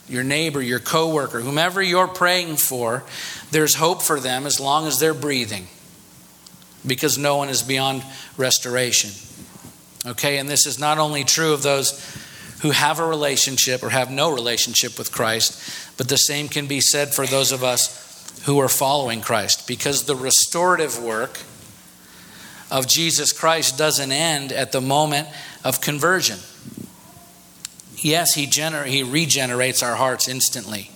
your 0.10 0.24
neighbor, 0.24 0.60
your 0.60 0.80
coworker, 0.80 1.40
whomever 1.40 1.84
you're 1.84 2.08
praying 2.08 2.56
for, 2.56 3.04
there's 3.52 3.76
hope 3.76 4.02
for 4.02 4.20
them 4.20 4.48
as 4.48 4.60
long 4.60 4.88
as 4.88 4.98
they're 4.98 5.14
breathing. 5.14 5.68
Because 6.84 7.16
no 7.16 7.38
one 7.38 7.50
is 7.50 7.62
beyond 7.62 8.04
restoration. 8.38 9.12
Okay, 10.04 10.40
and 10.40 10.50
this 10.50 10.66
is 10.66 10.80
not 10.80 10.98
only 10.98 11.24
true 11.24 11.54
of 11.54 11.62
those 11.62 12.04
who 12.64 12.72
have 12.72 12.98
a 12.98 13.06
relationship 13.06 13.84
or 13.84 13.92
have 13.92 14.10
no 14.10 14.34
relationship 14.34 14.98
with 14.98 15.12
Christ, 15.12 15.96
but 15.96 16.10
the 16.10 16.18
same 16.18 16.48
can 16.48 16.66
be 16.66 16.82
said 16.82 17.14
for 17.14 17.28
those 17.28 17.52
of 17.52 17.64
us 17.64 18.42
who 18.46 18.58
are 18.58 18.68
following 18.68 19.22
Christ 19.22 19.68
because 19.68 20.06
the 20.06 20.16
restorative 20.16 20.98
work 21.04 21.38
of 22.72 22.88
Jesus 22.88 23.32
Christ 23.32 23.78
doesn't 23.78 24.12
end 24.12 24.52
at 24.52 24.72
the 24.72 24.82
moment 24.82 25.28
of 25.64 25.82
conversion. 25.82 26.40
Yes, 28.04 28.34
he, 28.34 28.46
gener- 28.46 28.86
he 28.86 29.02
regenerates 29.02 29.82
our 29.82 29.96
hearts 29.96 30.28
instantly 30.28 30.92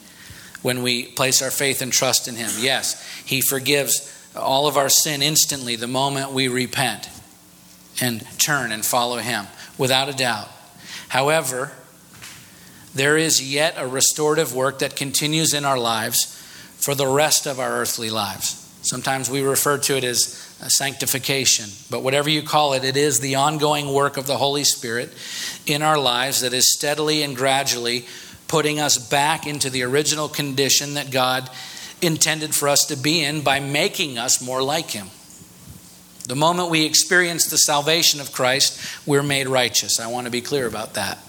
when 0.62 0.84
we 0.84 1.06
place 1.06 1.42
our 1.42 1.52
faith 1.52 1.82
and 1.82 1.92
trust 1.92 2.28
in 2.28 2.36
him. 2.36 2.52
Yes, 2.60 3.02
he 3.26 3.42
forgives 3.42 4.14
all 4.36 4.68
of 4.68 4.78
our 4.78 4.90
sin 4.90 5.22
instantly 5.22 5.76
the 5.76 5.88
moment 5.88 6.32
we 6.32 6.48
repent 6.48 7.10
and 8.02 8.26
turn 8.38 8.72
and 8.72 8.86
follow 8.86 9.18
him, 9.18 9.48
without 9.78 10.10
a 10.10 10.14
doubt. 10.14 10.50
However, 11.10 11.72
there 12.94 13.18
is 13.18 13.42
yet 13.42 13.76
a 13.78 13.88
restorative 13.88 14.54
work 14.54 14.80
that 14.80 14.96
continues 14.96 15.54
in 15.54 15.66
our 15.66 15.80
lives 15.80 16.26
for 16.76 16.94
the 16.94 17.08
rest 17.08 17.48
of 17.48 17.60
our 17.60 17.72
earthly 17.72 18.10
lives. 18.10 18.64
Sometimes 18.82 19.30
we 19.30 19.42
refer 19.42 19.78
to 19.78 19.98
it 19.98 20.04
as 20.04 20.47
sanctification, 20.68 21.70
but 21.90 22.04
whatever 22.04 22.30
you 22.30 22.42
call 22.42 22.74
it, 22.74 22.84
it 22.84 22.98
is 22.98 23.20
the 23.20 23.36
ongoing 23.36 23.94
work 23.94 24.18
of 24.18 24.28
the 24.28 24.38
Holy 24.38 24.64
Spirit 24.64 25.14
in 25.66 25.82
our 25.82 26.00
lives 26.00 26.42
that 26.42 26.54
is 26.54 26.74
steadily 26.74 27.24
and 27.24 27.36
gradually 27.36 28.06
putting 28.48 28.80
us 28.80 28.98
back 28.98 29.46
into 29.46 29.70
the 29.70 29.84
original 29.84 30.28
condition 30.28 30.96
that 30.96 31.12
God 31.12 31.50
intended 32.02 32.56
for 32.56 32.70
us 32.70 32.86
to 32.86 32.96
be 32.96 33.24
in 33.24 33.42
by 33.42 33.60
making 33.60 34.18
us 34.18 34.42
more 34.42 34.64
like 34.64 34.92
Him. 34.92 35.08
The 36.28 36.36
moment 36.36 36.70
we 36.70 36.86
experience 36.86 37.46
the 37.46 37.58
salvation 37.58 38.20
of 38.20 38.32
Christ, 38.32 39.08
we're 39.08 39.24
made 39.24 39.48
righteous. 39.48 40.00
I 40.00 40.08
want 40.08 40.26
to 40.26 40.32
be 40.32 40.42
clear 40.42 40.68
about 40.68 40.96
that. 40.96 41.20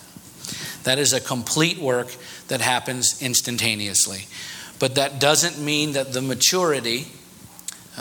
That 0.85 0.99
is 0.99 1.13
a 1.13 1.21
complete 1.21 1.79
work 1.79 2.15
that 2.49 2.61
happens 2.61 3.23
instantaneously. 3.23 4.27
But 4.79 4.95
that 4.95 5.21
doesn't 5.21 5.63
mean 5.63 5.93
that 5.93 6.13
the 6.13 6.23
maturity, 6.23 7.07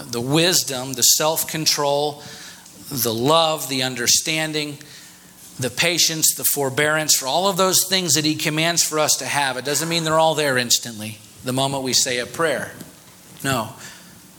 the 0.03 0.21
wisdom, 0.21 0.93
the 0.93 1.03
self 1.03 1.47
control, 1.47 2.23
the 2.89 3.13
love, 3.13 3.69
the 3.69 3.83
understanding, 3.83 4.77
the 5.59 5.69
patience, 5.69 6.35
the 6.35 6.43
forbearance, 6.43 7.15
for 7.15 7.27
all 7.27 7.47
of 7.47 7.57
those 7.57 7.85
things 7.87 8.13
that 8.13 8.25
He 8.25 8.35
commands 8.35 8.83
for 8.83 8.99
us 8.99 9.17
to 9.17 9.25
have, 9.25 9.57
it 9.57 9.65
doesn't 9.65 9.89
mean 9.89 10.03
they're 10.03 10.19
all 10.19 10.35
there 10.35 10.57
instantly 10.57 11.17
the 11.43 11.53
moment 11.53 11.83
we 11.83 11.93
say 11.93 12.19
a 12.19 12.25
prayer. 12.25 12.71
No. 13.43 13.69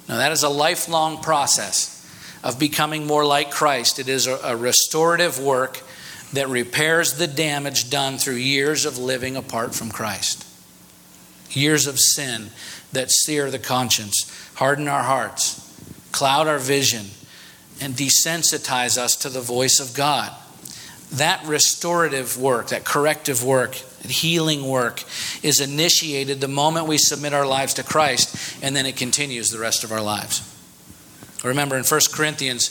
No, 0.08 0.16
that 0.16 0.32
is 0.32 0.42
a 0.42 0.48
lifelong 0.48 1.22
process 1.22 1.94
of 2.42 2.58
becoming 2.58 3.06
more 3.06 3.26
like 3.26 3.50
Christ. 3.50 3.98
It 3.98 4.08
is 4.08 4.26
a, 4.26 4.36
a 4.44 4.56
restorative 4.56 5.38
work 5.38 5.82
that 6.32 6.48
repairs 6.48 7.14
the 7.14 7.26
damage 7.26 7.90
done 7.90 8.18
through 8.18 8.34
years 8.34 8.84
of 8.84 8.98
living 8.98 9.36
apart 9.36 9.74
from 9.74 9.90
Christ. 9.90 10.44
Years 11.50 11.86
of 11.86 11.98
sin 11.98 12.50
that 12.92 13.10
sear 13.10 13.50
the 13.50 13.58
conscience, 13.58 14.30
harden 14.54 14.88
our 14.88 15.02
hearts, 15.02 15.60
cloud 16.12 16.46
our 16.46 16.58
vision, 16.58 17.06
and 17.80 17.94
desensitize 17.94 18.98
us 18.98 19.14
to 19.16 19.28
the 19.28 19.40
voice 19.40 19.80
of 19.80 19.94
God. 19.94 20.32
That 21.12 21.44
restorative 21.46 22.36
work, 22.38 22.68
that 22.68 22.84
corrective 22.84 23.42
work, 23.44 23.72
that 24.02 24.10
healing 24.10 24.66
work 24.66 25.04
is 25.42 25.60
initiated 25.60 26.40
the 26.40 26.48
moment 26.48 26.86
we 26.86 26.98
submit 26.98 27.32
our 27.32 27.46
lives 27.46 27.74
to 27.74 27.82
Christ, 27.82 28.58
and 28.62 28.74
then 28.74 28.86
it 28.86 28.96
continues 28.96 29.48
the 29.48 29.58
rest 29.58 29.84
of 29.84 29.92
our 29.92 30.02
lives. 30.02 30.42
Remember 31.44 31.76
in 31.76 31.84
1 31.84 32.12
Corinthians 32.12 32.68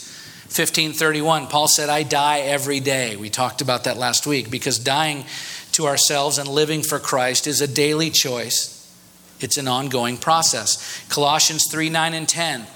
15:31, 0.48 1.46
Paul 1.46 1.68
said, 1.68 1.88
"I 1.88 2.02
die 2.02 2.40
every 2.40 2.80
day." 2.80 3.16
We 3.16 3.30
talked 3.30 3.60
about 3.60 3.84
that 3.84 3.98
last 3.98 4.26
week 4.26 4.50
because 4.50 4.78
dying 4.78 5.24
to 5.72 5.86
ourselves 5.86 6.38
and 6.38 6.48
living 6.48 6.82
for 6.82 6.98
Christ 6.98 7.46
is 7.46 7.60
a 7.60 7.66
daily 7.66 8.10
choice. 8.10 8.77
It's 9.40 9.56
an 9.56 9.68
ongoing 9.68 10.16
process. 10.16 11.04
Colossians 11.08 11.70
3 11.70 11.90
9 11.90 12.14
and 12.14 12.28
10. 12.28 12.66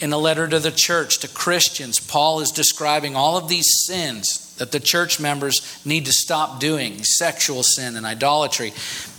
In 0.00 0.12
a 0.12 0.18
letter 0.18 0.48
to 0.48 0.58
the 0.58 0.72
church, 0.72 1.18
to 1.18 1.28
Christians, 1.28 2.00
Paul 2.00 2.40
is 2.40 2.50
describing 2.50 3.14
all 3.14 3.36
of 3.36 3.48
these 3.48 3.68
sins 3.86 4.56
that 4.56 4.72
the 4.72 4.80
church 4.80 5.20
members 5.20 5.80
need 5.86 6.06
to 6.06 6.12
stop 6.12 6.58
doing 6.58 7.04
sexual 7.04 7.62
sin 7.62 7.96
and 7.96 8.04
idolatry. 8.04 8.72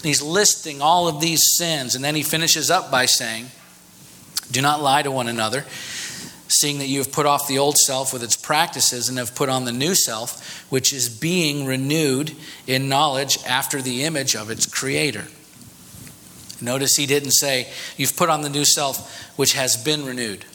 He's 0.04 0.22
listing 0.22 0.82
all 0.82 1.08
of 1.08 1.22
these 1.22 1.42
sins, 1.56 1.96
and 1.96 2.04
then 2.04 2.16
he 2.16 2.24
finishes 2.24 2.70
up 2.70 2.92
by 2.92 3.06
saying, 3.06 3.48
Do 4.52 4.62
not 4.62 4.82
lie 4.82 5.04
to 5.04 5.12
one 5.12 5.30
another 5.30 5.66
seeing 6.54 6.80
that 6.80 6.88
you 6.88 7.00
have 7.00 7.12
put 7.12 7.26
off 7.26 7.48
the 7.48 7.58
old 7.58 7.78
self 7.78 8.14
with 8.14 8.24
its 8.24 8.38
practices 8.38 9.10
and 9.10 9.18
have 9.18 9.36
put 9.36 9.50
on 9.50 9.66
the 9.66 9.72
new 9.72 9.96
self, 9.96 10.70
which 10.72 10.94
is 10.94 11.10
being 11.10 11.66
renewed 11.66 12.32
in 12.68 12.88
knowledge 12.88 13.38
after 13.46 13.82
the 13.82 14.04
image 14.04 14.36
of 14.36 14.50
its 14.50 14.66
creator. 14.66 15.26
Notice 16.64 16.96
he 16.96 17.06
didn't 17.06 17.32
say, 17.32 17.68
You've 17.98 18.16
put 18.16 18.30
on 18.30 18.42
the 18.42 18.50
new 18.50 18.66
self, 18.66 19.32
which 19.38 19.54
has 19.54 19.78
been 19.78 20.06
renewed. 20.06 20.46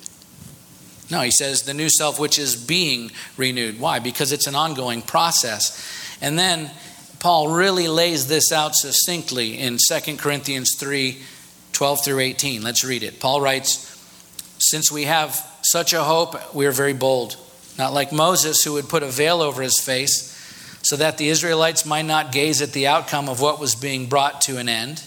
No, 1.11 1.23
he 1.23 1.31
says 1.31 1.63
the 1.63 1.75
new 1.75 1.89
self 1.89 2.19
which 2.19 2.39
is 2.39 2.55
being 2.57 3.11
renewed. 3.37 3.81
Why? 3.81 3.99
Because 3.99 4.33
it's 4.33 4.47
an 4.47 4.55
ongoing 4.55 5.03
process. 5.03 6.19
And 6.21 6.39
then 6.39 6.71
Paul 7.19 7.49
really 7.49 7.89
lays 7.89 8.29
this 8.29 8.53
out 8.53 8.75
succinctly 8.75 9.59
in 9.59 9.79
2 9.79 10.17
Corinthians 10.17 10.75
3 10.77 11.23
12 11.73 12.05
through 12.05 12.19
18. 12.19 12.63
Let's 12.63 12.85
read 12.85 13.03
it. 13.03 13.21
Paul 13.21 13.41
writes, 13.41 13.97
Since 14.59 14.91
we 14.91 15.05
have 15.05 15.35
such 15.63 15.93
a 15.93 16.03
hope, 16.03 16.55
we 16.55 16.67
are 16.67 16.73
very 16.73 16.93
bold. 16.93 17.37
Not 17.79 17.93
like 17.93 18.11
Moses, 18.11 18.65
who 18.65 18.73
would 18.73 18.89
put 18.89 19.05
a 19.05 19.09
veil 19.09 19.41
over 19.41 19.63
his 19.63 19.79
face 19.79 20.35
so 20.83 20.97
that 20.97 21.19
the 21.19 21.29
Israelites 21.29 21.87
might 21.87 22.07
not 22.07 22.33
gaze 22.33 22.63
at 22.63 22.73
the 22.73 22.87
outcome 22.87 23.29
of 23.29 23.41
what 23.41 23.61
was 23.61 23.75
being 23.75 24.07
brought 24.07 24.41
to 24.43 24.57
an 24.57 24.69
end. 24.69 25.03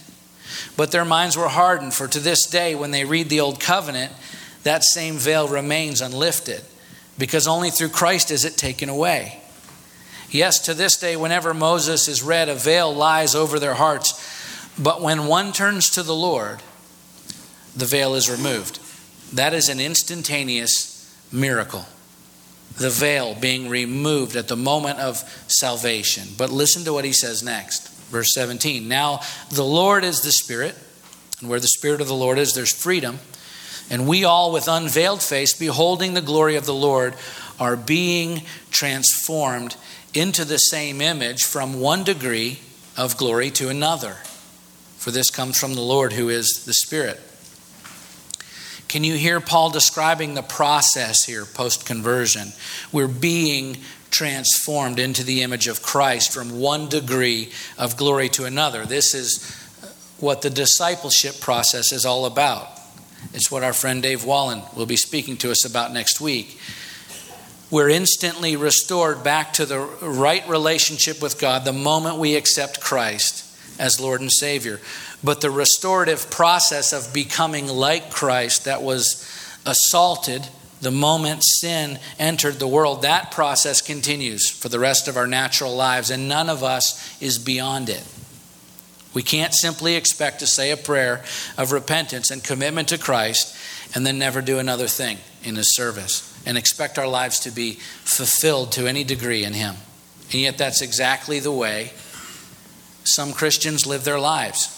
But 0.77 0.91
their 0.91 1.05
minds 1.05 1.37
were 1.37 1.47
hardened, 1.47 1.93
for 1.93 2.07
to 2.07 2.19
this 2.19 2.45
day, 2.45 2.75
when 2.75 2.91
they 2.91 3.05
read 3.05 3.29
the 3.29 3.39
Old 3.39 3.59
Covenant, 3.59 4.11
that 4.63 4.83
same 4.83 5.15
veil 5.15 5.47
remains 5.47 6.01
unlifted, 6.01 6.61
because 7.17 7.47
only 7.47 7.69
through 7.69 7.89
Christ 7.89 8.31
is 8.31 8.45
it 8.45 8.57
taken 8.57 8.89
away. 8.89 9.41
Yes, 10.29 10.59
to 10.59 10.73
this 10.73 10.97
day, 10.97 11.17
whenever 11.17 11.53
Moses 11.53 12.07
is 12.07 12.23
read, 12.23 12.47
a 12.47 12.55
veil 12.55 12.93
lies 12.93 13.35
over 13.35 13.59
their 13.59 13.73
hearts. 13.73 14.13
But 14.79 15.01
when 15.01 15.27
one 15.27 15.51
turns 15.51 15.89
to 15.91 16.03
the 16.03 16.15
Lord, 16.15 16.61
the 17.75 17.85
veil 17.85 18.15
is 18.15 18.29
removed. 18.29 18.79
That 19.33 19.53
is 19.53 19.67
an 19.67 19.81
instantaneous 19.81 21.13
miracle. 21.31 21.85
The 22.77 22.89
veil 22.89 23.35
being 23.35 23.67
removed 23.67 24.37
at 24.37 24.47
the 24.47 24.55
moment 24.55 24.99
of 24.99 25.17
salvation. 25.47 26.29
But 26.37 26.49
listen 26.49 26.85
to 26.85 26.93
what 26.93 27.03
he 27.03 27.11
says 27.13 27.43
next. 27.43 27.90
Verse 28.11 28.33
17. 28.33 28.87
Now, 28.87 29.21
the 29.49 29.63
Lord 29.63 30.03
is 30.03 30.21
the 30.21 30.31
Spirit, 30.31 30.75
and 31.39 31.49
where 31.49 31.59
the 31.59 31.67
Spirit 31.67 32.01
of 32.01 32.07
the 32.07 32.13
Lord 32.13 32.37
is, 32.37 32.53
there's 32.53 32.73
freedom. 32.73 33.19
And 33.89 34.07
we 34.07 34.23
all, 34.23 34.51
with 34.51 34.67
unveiled 34.67 35.21
face, 35.21 35.57
beholding 35.57 36.13
the 36.13 36.21
glory 36.21 36.55
of 36.55 36.65
the 36.65 36.73
Lord, 36.73 37.15
are 37.59 37.75
being 37.75 38.43
transformed 38.69 39.75
into 40.13 40.45
the 40.45 40.57
same 40.57 41.01
image 41.01 41.43
from 41.43 41.79
one 41.79 42.03
degree 42.03 42.59
of 42.97 43.17
glory 43.17 43.49
to 43.51 43.69
another. 43.69 44.17
For 44.97 45.11
this 45.11 45.29
comes 45.29 45.59
from 45.59 45.73
the 45.73 45.81
Lord 45.81 46.13
who 46.13 46.29
is 46.29 46.63
the 46.65 46.73
Spirit. 46.73 47.19
Can 48.87 49.03
you 49.05 49.15
hear 49.15 49.39
Paul 49.39 49.69
describing 49.69 50.33
the 50.33 50.41
process 50.41 51.23
here 51.23 51.45
post 51.45 51.85
conversion? 51.85 52.51
We're 52.91 53.07
being 53.07 53.77
transformed 54.11 54.99
into 54.99 55.23
the 55.23 55.41
image 55.41 55.67
of 55.67 55.81
Christ 55.81 56.33
from 56.33 56.59
one 56.59 56.89
degree 56.89 57.49
of 57.77 57.97
glory 57.97 58.29
to 58.29 58.45
another. 58.45 58.85
This 58.85 59.15
is 59.15 59.57
what 60.19 60.41
the 60.41 60.49
discipleship 60.49 61.39
process 61.39 61.91
is 61.91 62.05
all 62.05 62.25
about. 62.25 62.67
It's 63.33 63.49
what 63.49 63.63
our 63.63 63.73
friend 63.73 64.03
Dave 64.03 64.25
Wallen 64.25 64.61
will 64.75 64.85
be 64.85 64.95
speaking 64.95 65.37
to 65.37 65.51
us 65.51 65.65
about 65.65 65.93
next 65.93 66.21
week. 66.21 66.59
We're 67.69 67.89
instantly 67.89 68.57
restored 68.57 69.23
back 69.23 69.53
to 69.53 69.65
the 69.65 69.79
right 69.79 70.47
relationship 70.47 71.21
with 71.21 71.39
God 71.39 71.63
the 71.63 71.71
moment 71.71 72.17
we 72.17 72.35
accept 72.35 72.81
Christ 72.81 73.47
as 73.79 73.99
Lord 73.99 74.19
and 74.19 74.31
Savior. 74.31 74.79
But 75.23 75.39
the 75.39 75.51
restorative 75.51 76.29
process 76.29 76.91
of 76.91 77.13
becoming 77.13 77.67
like 77.67 78.11
Christ 78.11 78.65
that 78.65 78.81
was 78.81 79.25
assaulted 79.65 80.47
the 80.81 80.91
moment 80.91 81.43
sin 81.43 81.99
entered 82.19 82.59
the 82.59 82.67
world, 82.67 83.03
that 83.03 83.31
process 83.31 83.81
continues 83.81 84.49
for 84.49 84.67
the 84.67 84.79
rest 84.79 85.07
of 85.07 85.15
our 85.15 85.27
natural 85.27 85.75
lives, 85.75 86.09
and 86.09 86.27
none 86.27 86.49
of 86.49 86.63
us 86.63 87.21
is 87.21 87.37
beyond 87.37 87.89
it. 87.89 88.03
We 89.13 89.23
can't 89.23 89.53
simply 89.53 89.95
expect 89.95 90.39
to 90.39 90.47
say 90.47 90.71
a 90.71 90.77
prayer 90.77 91.23
of 91.57 91.71
repentance 91.71 92.31
and 92.31 92.43
commitment 92.43 92.89
to 92.89 92.97
Christ 92.97 93.55
and 93.93 94.05
then 94.05 94.17
never 94.17 94.41
do 94.41 94.57
another 94.57 94.87
thing 94.87 95.17
in 95.43 95.55
His 95.55 95.75
service 95.75 96.27
and 96.45 96.57
expect 96.57 96.97
our 96.97 97.07
lives 97.07 97.39
to 97.41 97.51
be 97.51 97.73
fulfilled 97.73 98.71
to 98.73 98.87
any 98.87 99.03
degree 99.03 99.43
in 99.43 99.53
Him. 99.53 99.75
And 100.31 100.41
yet, 100.41 100.57
that's 100.57 100.81
exactly 100.81 101.39
the 101.39 101.51
way 101.51 101.91
some 103.03 103.33
Christians 103.33 103.85
live 103.85 104.05
their 104.05 104.19
lives. 104.19 104.77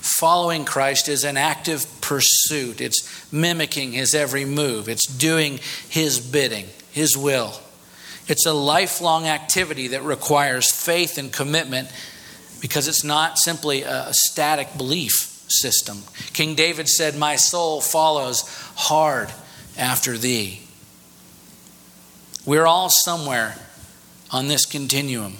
Following 0.00 0.64
Christ 0.64 1.08
is 1.08 1.24
an 1.24 1.36
active 1.36 1.86
pursuit, 2.06 2.80
it's 2.80 3.32
mimicking 3.32 3.92
His 3.92 4.14
every 4.14 4.44
move, 4.44 4.88
it's 4.88 5.06
doing 5.06 5.58
His 5.88 6.20
bidding, 6.20 6.66
His 6.92 7.16
will. 7.16 7.60
It's 8.26 8.46
a 8.46 8.52
lifelong 8.52 9.26
activity 9.26 9.88
that 9.88 10.02
requires 10.02 10.70
faith 10.70 11.18
and 11.18 11.32
commitment 11.32 11.90
because 12.60 12.88
it's 12.88 13.04
not 13.04 13.38
simply 13.38 13.82
a 13.82 14.08
static 14.12 14.76
belief 14.76 15.44
system. 15.48 16.02
King 16.32 16.54
David 16.54 16.88
said, 16.88 17.16
My 17.16 17.36
soul 17.36 17.80
follows 17.80 18.42
hard 18.76 19.30
after 19.76 20.16
thee. 20.16 20.60
We're 22.46 22.66
all 22.66 22.88
somewhere 22.90 23.56
on 24.30 24.48
this 24.48 24.64
continuum 24.64 25.34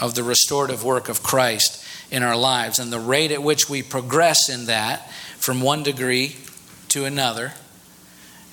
of 0.00 0.14
the 0.14 0.22
restorative 0.22 0.84
work 0.84 1.08
of 1.08 1.22
Christ 1.22 1.84
in 2.10 2.22
our 2.22 2.36
lives, 2.36 2.78
and 2.78 2.92
the 2.92 3.00
rate 3.00 3.32
at 3.32 3.42
which 3.42 3.68
we 3.68 3.82
progress 3.82 4.48
in 4.48 4.66
that 4.66 5.08
from 5.44 5.60
one 5.60 5.82
degree 5.82 6.36
to 6.88 7.04
another 7.04 7.52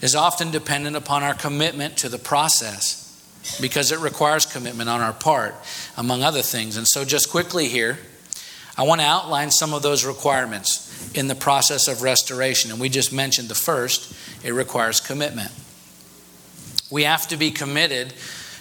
is 0.01 0.13
often 0.13 0.51
dependent 0.51 0.93
upon 0.93 1.23
our 1.23 1.34
commitment 1.34 1.95
to 1.95 2.10
the 2.10 2.17
process 2.17 2.97
because 3.62 3.93
it 3.93 3.99
requires 3.99 4.45
commitment 4.45 4.89
on 4.89 4.99
our 4.99 5.13
part, 5.13 5.56
among 5.95 6.21
other 6.21 6.41
things. 6.41 6.75
And 6.75 6.86
so, 6.86 7.06
just 7.06 7.32
quickly 7.32 7.69
here, 7.69 7.97
I 8.77 8.84
want 8.84 8.99
to 8.99 9.08
outline 9.08 9.51
some 9.51 9.73
of 9.73 9.84
those 9.84 10.04
requirements 10.04 11.15
in 11.15 11.30
the 11.30 11.36
process 11.36 11.88
of 11.88 12.01
restoration. 12.01 12.71
And 12.71 12.80
we 12.82 12.89
just 12.89 13.13
mentioned 13.13 13.47
the 13.47 13.56
first 13.56 14.13
it 14.43 14.51
requires 14.51 14.99
commitment. 14.99 15.51
We 16.89 17.04
have 17.04 17.25
to 17.30 17.38
be 17.38 17.51
committed 17.51 18.13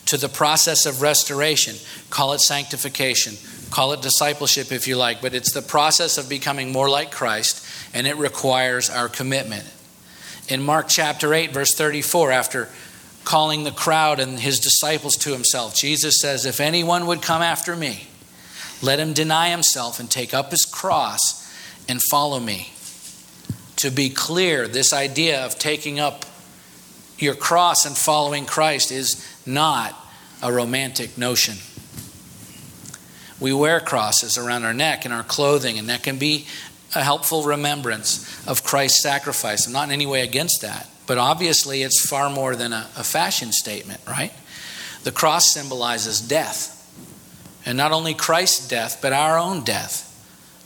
to 0.07 0.16
the 0.16 0.29
process 0.29 0.87
of 0.87 1.03
restoration. 1.03 1.75
Call 2.11 2.33
it 2.35 2.40
sanctification, 2.40 3.35
call 3.71 3.93
it 3.93 4.03
discipleship 4.03 4.71
if 4.71 4.87
you 4.87 4.97
like, 4.97 5.21
but 5.21 5.35
it's 5.35 5.53
the 5.53 5.62
process 5.62 6.16
of 6.16 6.29
becoming 6.29 6.71
more 6.71 6.88
like 6.88 7.11
Christ, 7.11 7.66
and 7.92 8.07
it 8.07 8.16
requires 8.16 8.90
our 8.90 9.09
commitment. 9.09 9.64
In 10.48 10.62
Mark 10.62 10.88
chapter 10.88 11.33
8, 11.33 11.53
verse 11.53 11.74
34, 11.74 12.33
after 12.33 12.68
calling 13.24 13.64
the 13.64 13.70
crowd 13.70 14.20
and 14.20 14.38
his 14.38 14.59
disciples 14.59 15.16
to 15.16 15.33
himself, 15.33 15.74
Jesus 15.74 16.20
says, 16.20 16.46
If 16.46 16.61
anyone 16.61 17.07
would 17.07 17.22
come 17.22 17.42
after 17.42 17.76
me, 17.76 18.09
let 18.83 18.98
him 18.98 19.12
deny 19.12 19.50
himself 19.50 20.00
and 20.00 20.11
take 20.11 20.33
up 20.33 20.50
his 20.50 20.64
cross 20.64 21.40
and 21.88 22.00
follow 22.11 22.40
me. 22.40 22.72
To 23.76 23.90
be 23.90 24.11
clear, 24.11 24.68
this 24.68 24.92
idea 24.92 25.44
of 25.44 25.59
taking 25.59 26.00
up 26.00 26.24
your 27.18 27.35
cross 27.35 27.85
and 27.85 27.96
following 27.96 28.46
Christ 28.46 28.90
is 28.90 29.26
not 29.46 29.94
a 30.42 30.53
romantic 30.53 31.18
notion. 31.18 31.57
We 33.38 33.53
wear 33.55 33.81
crosses 33.81 34.37
around 34.37 34.64
our 34.64 34.74
neck 34.74 35.05
and 35.05 35.14
our 35.14 35.22
clothing, 35.22 35.79
and 35.79 35.88
that 35.88 36.03
can 36.03 36.18
be 36.18 36.46
a 36.94 37.03
helpful 37.03 37.44
remembrance 37.44 38.46
of 38.46 38.64
Christ's 38.64 39.03
sacrifice. 39.03 39.66
I'm 39.66 39.72
not 39.72 39.88
in 39.88 39.92
any 39.92 40.07
way 40.07 40.22
against 40.22 40.62
that, 40.62 40.88
but 41.07 41.18
obviously 41.18 41.83
it's 41.83 42.07
far 42.07 42.31
more 42.31 42.57
than 42.57 42.72
a, 42.72 42.88
a 42.96 43.05
fashion 43.05 43.53
statement, 43.53 44.00
right? 44.07 44.33
The 45.05 45.12
cross 45.12 45.53
symbolizes 45.53 46.20
death. 46.20 46.76
And 47.64 47.76
not 47.76 47.92
only 47.92 48.14
Christ's 48.14 48.66
death, 48.68 48.98
but 49.00 49.12
our 49.12 49.38
own 49.38 49.64
death 49.64 50.07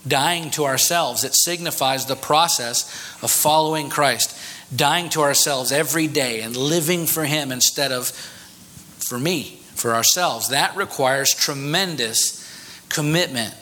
dying 0.07 0.51
to 0.51 0.65
ourselves. 0.65 1.23
It 1.23 1.35
signifies 1.35 2.05
the 2.05 2.15
process 2.15 2.83
of 3.21 3.31
following 3.31 3.89
Christ, 3.89 4.37
dying 4.75 5.09
to 5.09 5.21
ourselves 5.21 5.71
every 5.71 6.07
day 6.07 6.41
and 6.41 6.55
living 6.55 7.05
for 7.05 7.25
Him 7.25 7.51
instead 7.51 7.91
of 7.91 8.09
for 8.09 9.17
me, 9.17 9.59
for 9.75 9.93
ourselves. 9.93 10.49
That 10.49 10.75
requires 10.75 11.33
tremendous 11.33 12.43
commitment. 12.89 13.53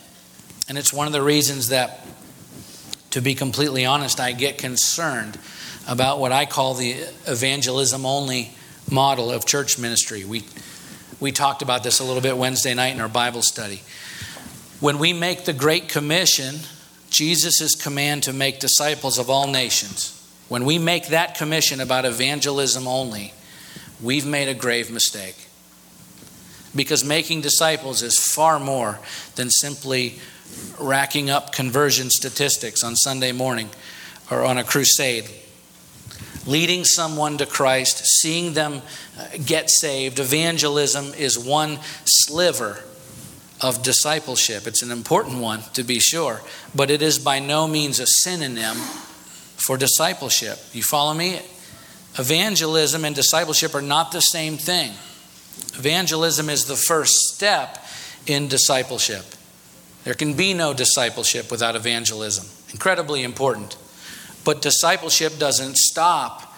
And 0.70 0.78
it's 0.78 0.94
one 0.94 1.08
of 1.08 1.14
the 1.14 1.22
reasons 1.22 1.70
that, 1.70 2.06
to 3.14 3.22
be 3.22 3.36
completely 3.36 3.86
honest, 3.86 4.20
I 4.20 4.32
get 4.32 4.58
concerned 4.58 5.38
about 5.88 6.20
what 6.20 6.32
I 6.32 6.48
call 6.48 6.74
the 6.74 6.94
evangelism 7.28 8.08
only 8.08 8.52
model 8.90 9.32
of 9.32 9.46
church 9.46 9.78
ministry. 9.78 10.26
We, 10.26 10.44
we 11.20 11.32
talked 11.32 11.62
about 11.62 11.84
this 11.84 12.00
a 12.00 12.04
little 12.04 12.24
bit 12.24 12.36
Wednesday 12.36 12.74
night 12.74 12.96
in 12.96 13.00
our 13.00 13.08
Bible 13.08 13.44
study. 13.44 13.84
When 14.80 14.98
we 14.98 15.14
make 15.14 15.46
the 15.46 15.54
Great 15.54 15.90
Commission, 15.90 16.56
Jesus' 17.12 17.76
command 17.76 18.24
to 18.24 18.34
make 18.34 18.60
disciples 18.60 19.20
of 19.20 19.30
all 19.30 19.46
nations, 19.46 20.20
when 20.50 20.66
we 20.66 20.80
make 20.80 21.10
that 21.10 21.36
commission 21.36 21.82
about 21.82 22.06
evangelism 22.06 22.88
only, 22.88 23.32
we've 24.02 24.26
made 24.26 24.48
a 24.48 24.56
grave 24.56 24.90
mistake. 24.90 25.36
Because 26.76 27.04
making 27.04 27.42
disciples 27.42 28.02
is 28.02 28.18
far 28.18 28.60
more 28.60 28.98
than 29.36 29.52
simply 29.52 30.20
racking 30.80 31.30
up 31.30 31.52
conversion 31.52 32.10
statistics 32.10 32.84
on 32.84 32.96
Sunday 32.96 33.32
morning 33.32 33.70
or 34.30 34.44
on 34.44 34.58
a 34.58 34.64
crusade. 34.64 35.30
Leading 36.46 36.84
someone 36.84 37.38
to 37.38 37.46
Christ, 37.46 38.06
seeing 38.20 38.54
them 38.54 38.82
uh, 39.18 39.28
get 39.46 39.70
saved, 39.70 40.20
evangelism 40.20 41.14
is 41.14 41.40
one 41.40 41.80
sliver 42.06 42.84
of 43.62 43.82
discipleship. 43.82 44.68
It's 44.68 44.82
an 44.82 44.92
important 44.92 45.40
one, 45.40 45.62
to 45.74 45.84
be 45.84 46.00
sure, 46.00 46.42
but 46.76 46.92
it 46.92 47.02
is 47.02 47.18
by 47.18 47.40
no 47.40 47.66
means 47.66 48.00
a 48.00 48.06
synonym 48.06 48.76
for 48.76 49.78
discipleship. 49.78 50.60
You 50.74 50.84
follow 50.84 51.14
me? 51.14 51.40
Evangelism 52.20 53.06
and 53.06 53.16
discipleship 53.16 53.74
are 53.74 53.82
not 53.82 54.12
the 54.12 54.20
same 54.20 54.58
thing. 54.58 54.92
Evangelism 55.78 56.50
is 56.50 56.66
the 56.66 56.76
first 56.76 57.14
step 57.14 57.84
in 58.28 58.50
discipleship. 58.50 59.26
There 60.04 60.14
can 60.14 60.34
be 60.34 60.54
no 60.54 60.74
discipleship 60.74 61.50
without 61.50 61.76
evangelism. 61.76 62.46
Incredibly 62.72 63.24
important. 63.24 63.78
But 64.44 64.62
discipleship 64.62 65.38
doesn't 65.40 65.78
stop 65.78 66.54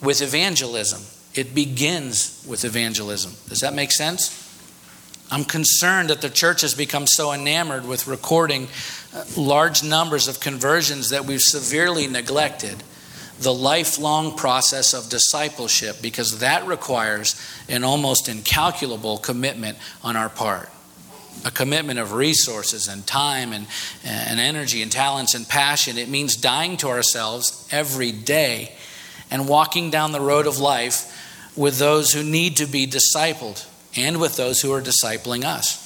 with 0.00 0.22
evangelism, 0.22 1.02
it 1.34 1.54
begins 1.54 2.44
with 2.48 2.64
evangelism. 2.64 3.32
Does 3.48 3.60
that 3.60 3.74
make 3.74 3.90
sense? 3.90 4.44
I'm 5.30 5.44
concerned 5.44 6.08
that 6.08 6.22
the 6.22 6.30
church 6.30 6.62
has 6.62 6.74
become 6.74 7.06
so 7.06 7.32
enamored 7.32 7.86
with 7.86 8.06
recording 8.06 8.68
uh, 9.14 9.24
large 9.36 9.82
numbers 9.82 10.26
of 10.26 10.40
conversions 10.40 11.10
that 11.10 11.26
we've 11.26 11.42
severely 11.42 12.06
neglected 12.06 12.82
the 13.40 13.52
lifelong 13.52 14.36
process 14.36 14.94
of 14.94 15.10
discipleship 15.10 15.96
because 16.00 16.38
that 16.38 16.66
requires 16.66 17.40
an 17.68 17.84
almost 17.84 18.28
incalculable 18.28 19.18
commitment 19.18 19.76
on 20.02 20.16
our 20.16 20.28
part 20.28 20.70
a 21.44 21.50
commitment 21.50 21.98
of 21.98 22.12
resources 22.12 22.88
and 22.88 23.06
time 23.06 23.52
and, 23.52 23.66
and 24.04 24.40
energy 24.40 24.82
and 24.82 24.90
talents 24.90 25.34
and 25.34 25.48
passion. 25.48 25.98
It 25.98 26.08
means 26.08 26.36
dying 26.36 26.76
to 26.78 26.88
ourselves 26.88 27.68
every 27.70 28.12
day 28.12 28.72
and 29.30 29.48
walking 29.48 29.90
down 29.90 30.12
the 30.12 30.20
road 30.20 30.46
of 30.46 30.58
life 30.58 31.14
with 31.56 31.78
those 31.78 32.12
who 32.12 32.22
need 32.22 32.56
to 32.56 32.66
be 32.66 32.86
discipled 32.86 33.66
and 33.96 34.20
with 34.20 34.36
those 34.36 34.60
who 34.60 34.72
are 34.72 34.82
discipling 34.82 35.44
us. 35.44 35.84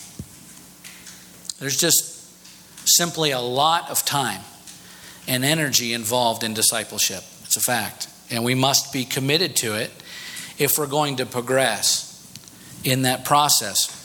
There's 1.59 1.77
just 1.77 2.13
simply 2.85 3.31
a 3.31 3.41
lot 3.41 3.91
of 3.91 4.05
time 4.05 4.41
and 5.29 5.45
energy 5.45 5.93
involved 5.93 6.43
in 6.43 6.55
discipleship. 6.55 7.23
It's 7.45 7.57
a 7.57 7.61
fact. 7.61 8.09
And 8.31 8.45
we 8.45 8.55
must 8.55 8.93
be 8.93 9.05
committed 9.05 9.57
to 9.57 9.75
it 9.75 9.91
if 10.59 10.79
we're 10.79 10.87
going 10.87 11.17
to 11.17 11.27
progress 11.27 12.09
in 12.85 13.03
that 13.03 13.25
process. 13.25 14.02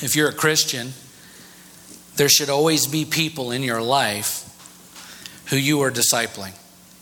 If 0.00 0.14
you're 0.14 0.28
a 0.28 0.34
Christian, 0.34 0.92
there 2.16 2.28
should 2.28 2.48
always 2.48 2.86
be 2.86 3.04
people 3.04 3.50
in 3.50 3.62
your 3.62 3.82
life 3.82 4.44
who 5.46 5.56
you 5.56 5.80
are 5.82 5.90
discipling 5.90 6.52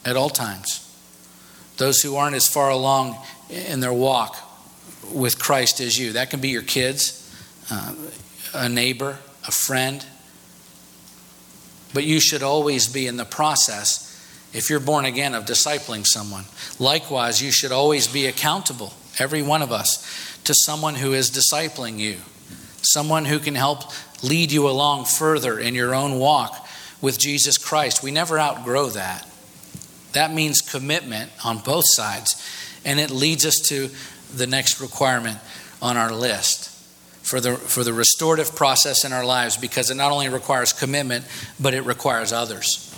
at 0.04 0.16
all 0.16 0.30
times. 0.30 0.82
Those 1.76 2.00
who 2.00 2.16
aren't 2.16 2.36
as 2.36 2.48
far 2.48 2.70
along 2.70 3.16
in 3.50 3.80
their 3.80 3.92
walk 3.92 4.36
with 5.12 5.38
Christ 5.38 5.80
as 5.80 5.98
you. 5.98 6.12
That 6.12 6.30
can 6.30 6.40
be 6.40 6.48
your 6.48 6.62
kids, 6.62 7.22
uh, 7.70 7.94
a 8.54 8.68
neighbor, 8.68 9.18
a 9.46 9.52
friend. 9.52 10.04
But 11.92 12.04
you 12.04 12.18
should 12.18 12.42
always 12.42 12.88
be 12.88 13.06
in 13.06 13.16
the 13.16 13.24
process, 13.24 14.02
if 14.54 14.70
you're 14.70 14.80
born 14.80 15.04
again, 15.04 15.34
of 15.34 15.44
discipling 15.44 16.06
someone. 16.06 16.44
Likewise, 16.78 17.42
you 17.42 17.50
should 17.50 17.72
always 17.72 18.08
be 18.08 18.26
accountable, 18.26 18.94
every 19.18 19.42
one 19.42 19.60
of 19.60 19.70
us, 19.70 20.38
to 20.44 20.54
someone 20.54 20.94
who 20.94 21.12
is 21.12 21.30
discipling 21.30 21.98
you 21.98 22.16
someone 22.96 23.26
who 23.26 23.38
can 23.38 23.54
help 23.54 23.82
lead 24.22 24.50
you 24.50 24.66
along 24.66 25.04
further 25.04 25.58
in 25.58 25.74
your 25.74 25.94
own 25.94 26.18
walk 26.18 26.66
with 27.02 27.18
Jesus 27.18 27.58
Christ. 27.58 28.02
We 28.02 28.10
never 28.10 28.40
outgrow 28.40 28.86
that. 28.88 29.28
That 30.12 30.32
means 30.32 30.62
commitment 30.62 31.30
on 31.44 31.58
both 31.58 31.84
sides, 31.86 32.42
and 32.86 32.98
it 32.98 33.10
leads 33.10 33.44
us 33.44 33.56
to 33.68 33.90
the 34.34 34.46
next 34.46 34.80
requirement 34.80 35.36
on 35.82 35.98
our 35.98 36.10
list 36.10 36.70
for 37.22 37.38
the, 37.38 37.56
for 37.56 37.84
the 37.84 37.92
restorative 37.92 38.56
process 38.56 39.04
in 39.04 39.12
our 39.12 39.26
lives 39.26 39.58
because 39.58 39.90
it 39.90 39.96
not 39.96 40.10
only 40.10 40.30
requires 40.30 40.72
commitment, 40.72 41.26
but 41.60 41.74
it 41.74 41.82
requires 41.82 42.32
others. 42.32 42.90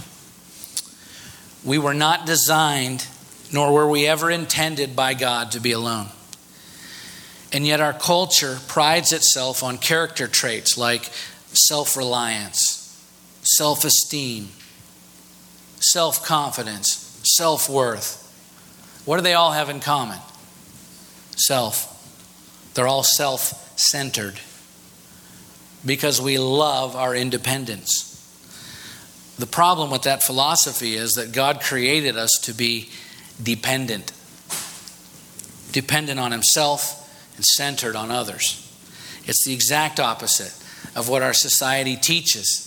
We 1.64 1.78
were 1.78 1.92
not 1.92 2.24
designed, 2.24 3.04
nor 3.52 3.72
were 3.72 3.90
we 3.90 4.06
ever 4.06 4.30
intended 4.30 4.94
by 4.94 5.14
God 5.14 5.50
to 5.50 5.60
be 5.60 5.72
alone. 5.72 6.10
And 7.52 7.66
yet, 7.66 7.80
our 7.80 7.94
culture 7.94 8.58
prides 8.68 9.12
itself 9.12 9.62
on 9.62 9.78
character 9.78 10.28
traits 10.28 10.76
like 10.76 11.10
self 11.52 11.96
reliance, 11.96 13.02
self 13.42 13.84
esteem, 13.84 14.48
self 15.80 16.24
confidence, 16.24 17.20
self 17.24 17.68
worth. 17.68 18.24
What 19.06 19.16
do 19.16 19.22
they 19.22 19.34
all 19.34 19.52
have 19.52 19.70
in 19.70 19.80
common? 19.80 20.18
Self. 21.36 21.94
They're 22.74 22.88
all 22.88 23.02
self 23.02 23.78
centered 23.78 24.38
because 25.86 26.20
we 26.20 26.36
love 26.38 26.94
our 26.96 27.14
independence. 27.14 28.04
The 29.38 29.46
problem 29.46 29.90
with 29.90 30.02
that 30.02 30.22
philosophy 30.22 30.96
is 30.96 31.14
that 31.14 31.32
God 31.32 31.60
created 31.60 32.16
us 32.16 32.30
to 32.42 32.52
be 32.52 32.90
dependent, 33.42 34.12
dependent 35.72 36.20
on 36.20 36.32
Himself 36.32 36.97
and 37.38 37.44
centered 37.44 37.94
on 37.94 38.10
others. 38.10 38.64
It's 39.24 39.44
the 39.46 39.54
exact 39.54 40.00
opposite 40.00 40.52
of 40.96 41.08
what 41.08 41.22
our 41.22 41.32
society 41.32 41.94
teaches. 41.94 42.64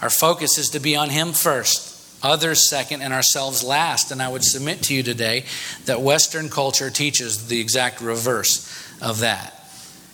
Our 0.00 0.08
focus 0.08 0.56
is 0.56 0.70
to 0.70 0.80
be 0.80 0.96
on 0.96 1.10
Him 1.10 1.34
first, 1.34 2.24
others 2.24 2.70
second, 2.70 3.02
and 3.02 3.12
ourselves 3.12 3.62
last. 3.62 4.10
And 4.10 4.22
I 4.22 4.28
would 4.28 4.42
submit 4.42 4.82
to 4.84 4.94
you 4.94 5.02
today 5.02 5.44
that 5.84 6.00
Western 6.00 6.48
culture 6.48 6.88
teaches 6.88 7.48
the 7.48 7.60
exact 7.60 8.00
reverse 8.00 8.66
of 9.02 9.20
that. 9.20 9.68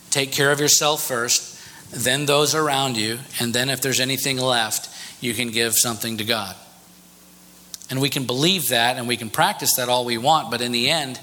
Take 0.09 0.33
care 0.33 0.51
of 0.51 0.59
yourself 0.59 1.01
first, 1.01 1.57
then 1.91 2.25
those 2.25 2.53
around 2.53 2.97
you, 2.97 3.19
and 3.39 3.53
then 3.53 3.69
if 3.69 3.81
there's 3.81 4.01
anything 4.01 4.37
left, 4.37 4.89
you 5.23 5.33
can 5.33 5.51
give 5.51 5.75
something 5.75 6.17
to 6.17 6.25
God. 6.25 6.57
And 7.89 8.01
we 8.01 8.09
can 8.09 8.25
believe 8.25 8.69
that 8.69 8.97
and 8.97 9.07
we 9.07 9.15
can 9.15 9.29
practice 9.29 9.75
that 9.75 9.87
all 9.87 10.03
we 10.03 10.17
want, 10.17 10.51
but 10.51 10.59
in 10.59 10.73
the 10.73 10.89
end, 10.89 11.17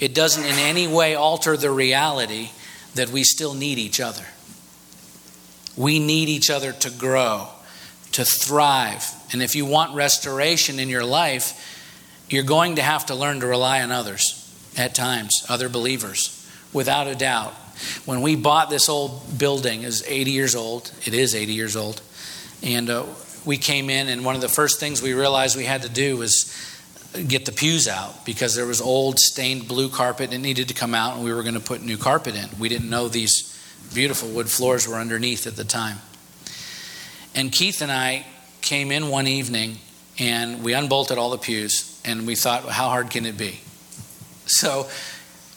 it 0.00 0.14
doesn't 0.14 0.44
in 0.44 0.58
any 0.58 0.86
way 0.86 1.14
alter 1.14 1.56
the 1.56 1.70
reality 1.70 2.50
that 2.94 3.10
we 3.10 3.24
still 3.24 3.54
need 3.54 3.78
each 3.78 4.00
other. 4.00 4.24
We 5.76 5.98
need 5.98 6.28
each 6.28 6.50
other 6.50 6.72
to 6.72 6.90
grow, 6.90 7.48
to 8.12 8.24
thrive. 8.24 9.04
And 9.32 9.42
if 9.42 9.54
you 9.54 9.64
want 9.64 9.94
restoration 9.94 10.78
in 10.78 10.88
your 10.88 11.04
life, 11.04 11.76
you're 12.28 12.42
going 12.42 12.76
to 12.76 12.82
have 12.82 13.06
to 13.06 13.14
learn 13.14 13.40
to 13.40 13.46
rely 13.46 13.82
on 13.82 13.90
others 13.90 14.34
at 14.76 14.94
times, 14.94 15.44
other 15.48 15.68
believers, 15.68 16.34
without 16.72 17.06
a 17.06 17.14
doubt. 17.14 17.54
When 18.04 18.22
we 18.22 18.36
bought 18.36 18.70
this 18.70 18.88
old 18.88 19.38
building, 19.38 19.82
is 19.82 20.04
80 20.06 20.30
years 20.32 20.54
old. 20.54 20.92
It 21.04 21.14
is 21.14 21.34
80 21.34 21.52
years 21.52 21.76
old, 21.76 22.02
and 22.62 22.90
uh, 22.90 23.04
we 23.44 23.56
came 23.56 23.88
in, 23.88 24.08
and 24.08 24.24
one 24.24 24.34
of 24.34 24.40
the 24.40 24.48
first 24.48 24.80
things 24.80 25.00
we 25.00 25.14
realized 25.14 25.56
we 25.56 25.64
had 25.64 25.82
to 25.82 25.88
do 25.88 26.16
was 26.16 26.52
get 27.26 27.46
the 27.46 27.52
pews 27.52 27.88
out 27.88 28.24
because 28.26 28.54
there 28.54 28.66
was 28.66 28.80
old 28.80 29.18
stained 29.18 29.66
blue 29.66 29.88
carpet 29.88 30.26
and 30.26 30.34
it 30.34 30.38
needed 30.38 30.68
to 30.68 30.74
come 30.74 30.94
out 30.94 31.16
and 31.16 31.24
we 31.24 31.32
were 31.32 31.42
going 31.42 31.54
to 31.54 31.60
put 31.60 31.82
new 31.82 31.96
carpet 31.96 32.34
in. 32.34 32.48
We 32.58 32.68
didn't 32.68 32.90
know 32.90 33.08
these 33.08 33.54
beautiful 33.94 34.28
wood 34.28 34.50
floors 34.50 34.86
were 34.86 34.96
underneath 34.96 35.46
at 35.46 35.56
the 35.56 35.64
time. 35.64 35.98
And 37.34 37.50
Keith 37.50 37.82
and 37.82 37.90
I 37.90 38.26
came 38.60 38.90
in 38.90 39.08
one 39.08 39.26
evening 39.26 39.78
and 40.18 40.62
we 40.62 40.74
unbolted 40.74 41.18
all 41.18 41.30
the 41.30 41.38
pews 41.38 42.00
and 42.04 42.26
we 42.26 42.34
thought, 42.34 42.64
how 42.64 42.88
hard 42.88 43.10
can 43.10 43.24
it 43.24 43.38
be? 43.38 43.60
So 44.46 44.88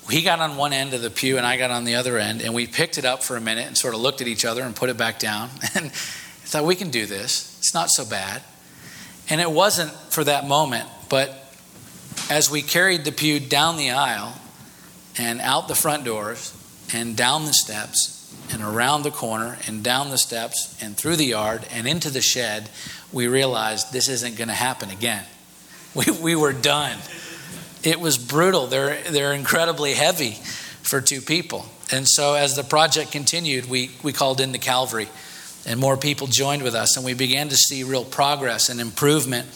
he 0.10 0.22
got 0.22 0.40
on 0.40 0.58
one 0.58 0.74
end 0.74 0.94
of 0.94 1.02
the 1.02 1.10
pew 1.10 1.38
and 1.38 1.46
I 1.46 1.58
got 1.58 1.72
on 1.72 1.84
the 1.84 1.96
other 1.96 2.18
end 2.18 2.42
and 2.42 2.54
we 2.54 2.68
picked 2.68 2.98
it 2.98 3.06
up 3.06 3.24
for 3.24 3.36
a 3.36 3.42
minute 3.42 3.68
and 3.68 3.78
sort 3.78 3.94
of 3.94 4.00
looked 4.00 4.22
at 4.22 4.28
each 4.28 4.46
other 4.46 4.62
and 4.64 4.76
put 4.76 4.90
it 4.90 4.98
back 4.98 5.20
down 5.20 5.50
and 5.76 5.92
thought, 5.92 6.66
we 6.66 6.76
can 6.76 6.90
do 6.90 7.06
this. 7.06 7.58
It's 7.60 7.74
not 7.74 7.90
so 7.90 8.06
bad. 8.06 8.42
And 9.30 9.40
it 9.40 9.50
wasn't 9.50 9.92
for 9.92 10.24
that 10.26 10.48
moment, 10.48 10.90
but 11.12 11.54
as 12.30 12.50
we 12.50 12.62
carried 12.62 13.04
the 13.04 13.12
pew 13.12 13.38
down 13.38 13.76
the 13.76 13.92
aisle 13.92 14.34
and 15.18 15.42
out 15.42 15.68
the 15.68 15.76
front 15.76 16.06
doors 16.06 16.58
and 16.94 17.18
down 17.18 17.46
the 17.46 17.54
steps 17.54 18.34
and 18.54 18.64
around 18.64 19.04
the 19.04 19.12
corner 19.12 19.58
and 19.68 19.84
down 19.84 20.10
the 20.10 20.18
steps 20.18 20.82
and 20.82 20.96
through 20.96 21.18
the 21.18 21.26
yard 21.26 21.68
and 21.70 21.86
into 21.86 22.10
the 22.10 22.22
shed, 22.22 22.70
we 23.12 23.28
realized 23.28 23.92
this 23.92 24.08
isn't 24.08 24.38
going 24.38 24.48
to 24.48 24.54
happen 24.56 24.90
again. 24.90 25.24
We, 25.94 26.06
we 26.22 26.36
were 26.38 26.54
done. 26.54 26.98
It 27.84 28.00
was 28.00 28.18
brutal. 28.18 28.68
They're, 28.68 29.02
they're 29.12 29.34
incredibly 29.34 29.94
heavy 29.94 30.38
for 30.84 31.02
two 31.02 31.20
people. 31.20 31.66
And 31.92 32.08
so 32.08 32.36
as 32.36 32.56
the 32.56 32.64
project 32.64 33.12
continued, 33.12 33.70
we, 33.70 33.92
we 34.02 34.14
called 34.14 34.40
in 34.40 34.54
the 34.54 34.58
Calvary 34.58 35.10
and 35.66 35.80
more 35.80 35.98
people 35.98 36.28
joined 36.28 36.64
with 36.64 36.76
us, 36.76 36.98
and 36.98 37.06
we 37.06 37.14
began 37.14 37.50
to 37.50 37.56
see 37.56 37.84
real 37.84 38.06
progress 38.06 38.70
and 38.70 38.80
improvement 38.80 39.48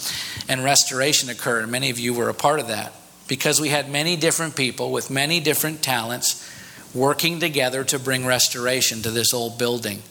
and 0.47 0.63
restoration 0.63 1.29
occur. 1.29 1.61
And 1.61 1.71
many 1.71 1.89
of 1.89 1.99
you 1.99 2.13
were 2.13 2.29
a 2.29 2.33
part 2.33 2.59
of 2.59 2.67
that 2.67 2.93
because 3.27 3.59
we 3.59 3.69
had 3.69 3.89
many 3.89 4.15
different 4.15 4.55
people 4.55 4.91
with 4.91 5.09
many 5.09 5.39
different 5.39 5.81
talents 5.81 6.47
working 6.93 7.39
together 7.39 7.83
to 7.83 7.99
bring 7.99 8.25
restoration 8.25 9.01
to 9.01 9.11
this 9.11 9.33
old 9.33 9.57
building. 9.57 10.01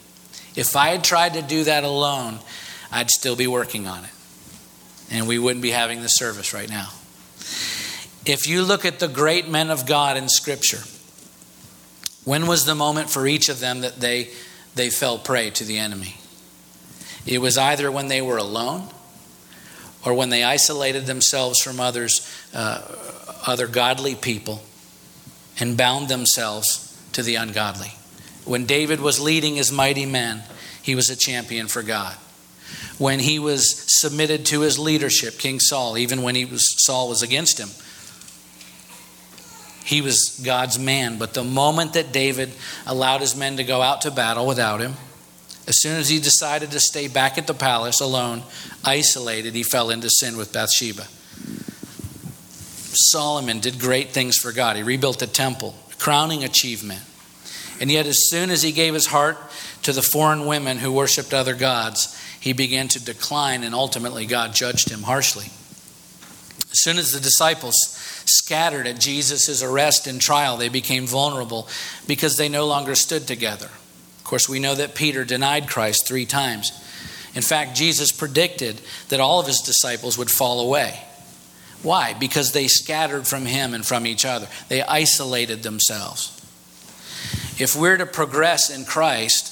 If 0.57 0.77
I 0.77 0.89
had 0.89 1.03
tried 1.05 1.35
to 1.35 1.43
do 1.43 1.65
that 1.65 1.85
alone, 1.85 2.39
I'd 2.93 3.11
still 3.11 3.37
be 3.37 3.47
working 3.47 3.87
on 3.87 4.05
it, 4.05 4.11
and 5.11 5.27
we 5.27 5.39
wouldn't 5.39 5.63
be 5.63 5.71
having 5.71 6.03
the 6.03 6.09
service 6.09 6.53
right 6.53 6.69
now. 6.69 6.91
If 8.27 8.47
you 8.47 8.63
look 8.63 8.85
at 8.85 9.01
the 9.01 9.09
great 9.09 9.49
men 9.49 9.71
of 9.71 9.87
God 9.87 10.17
in 10.17 10.29
Scripture, 10.29 10.83
when 12.25 12.47
was 12.47 12.65
the 12.65 12.75
moment 12.75 13.11
for 13.11 13.27
each 13.27 13.49
of 13.49 13.61
them 13.61 13.81
that 13.81 14.01
they 14.01 14.31
they 14.75 14.91
fell 14.91 15.19
prey 15.19 15.51
to 15.51 15.65
the 15.65 15.79
enemy. 15.79 16.17
It 17.27 17.39
was 17.39 17.57
either 17.57 17.91
when 17.91 18.09
they 18.09 18.21
were 18.21 18.37
alone 18.37 18.89
or 20.05 20.15
when 20.15 20.29
they 20.29 20.45
isolated 20.45 21.07
themselves 21.07 21.61
from 21.61 21.81
others 21.81 22.31
uh, 22.53 22.83
other 23.47 23.67
godly 23.67 24.15
people 24.15 24.63
and 25.59 25.77
bound 25.77 26.09
themselves 26.09 26.99
to 27.13 27.23
the 27.23 27.37
ungodly. 27.37 27.93
When 28.45 28.67
David 28.67 29.01
was 29.01 29.21
leading 29.21 29.57
his 29.57 29.73
mighty 29.73 30.07
men, 30.07 30.43
he 30.83 30.95
was 30.95 31.09
a 31.09 31.17
champion 31.17 31.69
for 31.69 31.83
God. 31.83 32.17
When 32.99 33.21
he 33.21 33.39
was 33.39 33.85
submitted 33.87 34.47
to 34.47 34.61
his 34.61 34.79
leadership, 34.79 35.39
King 35.39 35.61
Saul, 35.61 35.97
even 35.97 36.23
when 36.23 36.35
he 36.35 36.45
was, 36.45 36.63
Saul 36.85 37.09
was 37.09 37.23
against 37.23 37.59
him, 37.59 37.71
he 39.85 40.01
was 40.01 40.41
God's 40.45 40.79
man. 40.79 41.19
But 41.19 41.35
the 41.35 41.45
moment 41.45 41.93
that 41.93 42.13
David 42.13 42.51
allowed 42.87 43.21
his 43.21 43.37
men 43.37 43.59
to 43.59 43.65
go 43.65 43.83
out 43.83 44.01
to 44.03 44.11
battle 44.11 44.47
without 44.47 44.81
him, 44.81 44.95
as 45.67 45.81
soon 45.81 45.97
as 45.97 46.09
he 46.09 46.19
decided 46.19 46.71
to 46.73 46.81
stay 46.81 47.09
back 47.09 47.39
at 47.39 47.47
the 47.47 47.55
palace 47.55 48.01
alone, 48.01 48.43
isolated, 48.85 49.55
he 49.55 49.63
fell 49.63 49.91
into 49.91 50.11
sin 50.11 50.37
with 50.37 50.53
Bathsheba. 50.53 51.07
Solomon 52.97 53.61
did 53.61 53.79
great 53.79 54.11
things 54.11 54.37
for 54.37 54.53
God. 54.53 54.77
He 54.77 54.83
rebuilt 54.83 55.19
the 55.19 55.27
temple, 55.27 55.75
crowning 55.99 56.45
achievement. 56.45 57.03
And 57.81 57.91
yet, 57.91 58.07
as 58.07 58.29
soon 58.29 58.51
as 58.51 58.63
he 58.63 58.73
gave 58.73 58.95
his 58.95 59.07
heart 59.07 59.39
to 59.83 59.93
the 59.93 60.03
foreign 60.03 60.47
women 60.47 60.79
who 60.79 60.93
worshiped 60.93 61.35
other 61.35 61.55
gods, 61.55 62.19
he 62.41 62.53
began 62.53 62.89
to 62.89 63.05
decline, 63.05 63.65
and 63.65 63.75
ultimately, 63.75 64.27
God 64.27 64.55
judged 64.55 64.91
him 64.91 65.03
harshly. 65.03 65.47
As 66.71 66.83
soon 66.83 66.99
as 66.99 67.11
the 67.11 67.21
disciples 67.21 67.94
scattered 68.27 68.87
at 68.87 69.01
Jesus' 69.01 69.63
arrest 69.63 70.07
and 70.07 70.21
trial, 70.21 70.57
they 70.57 70.69
became 70.69 71.07
vulnerable 71.07 71.69
because 72.07 72.37
they 72.37 72.49
no 72.49 72.67
longer 72.67 72.95
stood 72.95 73.27
together. 73.27 73.67
Of 74.19 74.25
course, 74.25 74.49
we 74.49 74.59
know 74.59 74.75
that 74.75 74.95
Peter 74.95 75.25
denied 75.25 75.69
Christ 75.69 76.07
three 76.07 76.27
times. 76.27 76.73
In 77.35 77.43
fact, 77.43 77.77
Jesus 77.77 78.13
predicted 78.13 78.81
that 79.09 79.21
all 79.21 79.41
of 79.41 79.47
his 79.47 79.61
disciples 79.61 80.17
would 80.17 80.31
fall 80.31 80.61
away. 80.61 81.01
Why? 81.83 82.15
Because 82.15 82.53
they 82.53 82.67
scattered 82.69 83.27
from 83.27 83.45
him 83.45 83.75
and 83.75 83.85
from 83.85 84.07
each 84.07 84.25
other, 84.25 84.49
they 84.69 84.83
isolated 84.83 85.63
themselves. 85.63 86.31
If 87.59 87.77
we're 87.77 87.99
to 87.99 88.07
progress 88.07 88.71
in 88.71 88.85
Christ, 88.85 89.51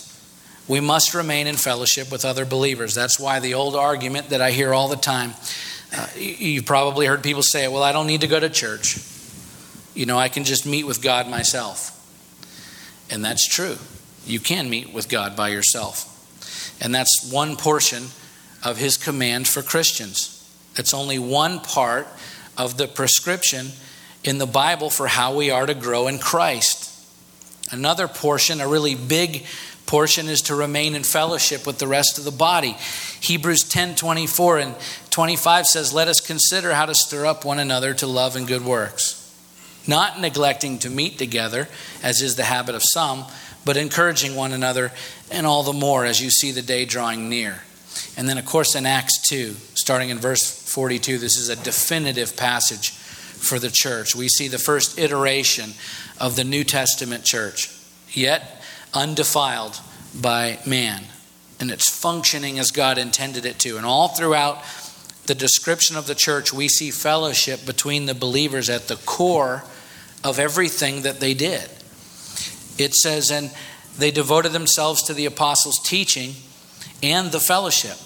we 0.66 0.80
must 0.80 1.14
remain 1.14 1.46
in 1.46 1.56
fellowship 1.56 2.10
with 2.10 2.24
other 2.24 2.44
believers. 2.44 2.94
That's 2.94 3.20
why 3.20 3.40
the 3.40 3.54
old 3.54 3.76
argument 3.76 4.30
that 4.30 4.40
I 4.40 4.52
hear 4.52 4.72
all 4.72 4.88
the 4.88 4.96
time 4.96 5.34
uh, 5.94 6.06
you've 6.16 6.66
probably 6.66 7.06
heard 7.06 7.22
people 7.22 7.42
say, 7.42 7.68
well, 7.68 7.82
I 7.82 7.92
don't 7.92 8.06
need 8.06 8.22
to 8.22 8.26
go 8.26 8.40
to 8.40 8.48
church. 8.48 8.98
You 9.94 10.06
know, 10.06 10.18
I 10.18 10.28
can 10.28 10.44
just 10.44 10.64
meet 10.66 10.84
with 10.84 11.02
God 11.02 11.28
myself. 11.28 11.98
And 13.10 13.24
that's 13.24 13.46
true. 13.46 13.76
You 14.24 14.40
can 14.40 14.70
meet 14.70 14.92
with 14.92 15.08
God 15.08 15.36
by 15.36 15.48
yourself. 15.48 16.08
And 16.80 16.94
that's 16.94 17.30
one 17.30 17.56
portion 17.56 18.04
of 18.64 18.78
his 18.78 18.96
command 18.96 19.48
for 19.48 19.62
Christians. 19.62 20.38
It's 20.76 20.94
only 20.94 21.18
one 21.18 21.60
part 21.60 22.06
of 22.56 22.78
the 22.78 22.88
prescription 22.88 23.68
in 24.24 24.38
the 24.38 24.46
Bible 24.46 24.88
for 24.88 25.06
how 25.06 25.34
we 25.34 25.50
are 25.50 25.66
to 25.66 25.74
grow 25.74 26.08
in 26.08 26.18
Christ. 26.18 26.88
Another 27.70 28.08
portion, 28.08 28.60
a 28.60 28.68
really 28.68 28.94
big 28.94 29.44
portion, 29.92 30.26
is 30.26 30.40
to 30.40 30.54
remain 30.54 30.94
in 30.94 31.04
fellowship 31.04 31.66
with 31.66 31.76
the 31.76 31.86
rest 31.86 32.16
of 32.16 32.24
the 32.24 32.30
body. 32.30 32.74
Hebrews 33.20 33.62
10 33.64 33.94
24 33.94 34.58
and 34.58 34.74
25 35.10 35.66
says, 35.66 35.92
Let 35.92 36.08
us 36.08 36.18
consider 36.18 36.72
how 36.72 36.86
to 36.86 36.94
stir 36.94 37.26
up 37.26 37.44
one 37.44 37.58
another 37.58 37.92
to 37.94 38.06
love 38.06 38.34
and 38.34 38.48
good 38.48 38.64
works, 38.64 39.30
not 39.86 40.18
neglecting 40.18 40.78
to 40.78 40.88
meet 40.88 41.18
together, 41.18 41.68
as 42.02 42.22
is 42.22 42.36
the 42.36 42.44
habit 42.44 42.74
of 42.74 42.80
some, 42.82 43.26
but 43.66 43.76
encouraging 43.76 44.34
one 44.34 44.52
another, 44.52 44.92
and 45.30 45.46
all 45.46 45.62
the 45.62 45.74
more 45.74 46.06
as 46.06 46.22
you 46.22 46.30
see 46.30 46.52
the 46.52 46.62
day 46.62 46.86
drawing 46.86 47.28
near. 47.28 47.60
And 48.16 48.26
then, 48.26 48.38
of 48.38 48.46
course, 48.46 48.74
in 48.74 48.86
Acts 48.86 49.20
2, 49.28 49.52
starting 49.74 50.08
in 50.08 50.18
verse 50.18 50.42
42, 50.72 51.18
this 51.18 51.36
is 51.36 51.50
a 51.50 51.56
definitive 51.62 52.34
passage 52.34 52.92
for 52.92 53.58
the 53.58 53.70
church. 53.70 54.16
We 54.16 54.28
see 54.28 54.48
the 54.48 54.58
first 54.58 54.98
iteration 54.98 55.74
of 56.18 56.34
the 56.34 56.44
New 56.44 56.64
Testament 56.64 57.24
church, 57.24 57.70
yet 58.10 58.61
undefiled 58.94 59.80
by 60.20 60.58
man. 60.66 61.04
And 61.60 61.70
it's 61.70 61.88
functioning 61.88 62.58
as 62.58 62.70
God 62.70 62.98
intended 62.98 63.46
it 63.46 63.58
to. 63.60 63.76
And 63.76 63.86
all 63.86 64.08
throughout 64.08 64.62
the 65.26 65.34
description 65.34 65.96
of 65.96 66.06
the 66.06 66.14
church, 66.14 66.52
we 66.52 66.68
see 66.68 66.90
fellowship 66.90 67.64
between 67.64 68.06
the 68.06 68.14
believers 68.14 68.68
at 68.68 68.88
the 68.88 68.96
core 68.96 69.64
of 70.24 70.38
everything 70.38 71.02
that 71.02 71.20
they 71.20 71.34
did. 71.34 71.68
It 72.78 72.94
says, 72.94 73.30
and 73.30 73.52
they 73.96 74.10
devoted 74.10 74.52
themselves 74.52 75.02
to 75.04 75.14
the 75.14 75.26
apostles' 75.26 75.78
teaching 75.78 76.34
and 77.02 77.30
the 77.30 77.40
fellowship. 77.40 77.96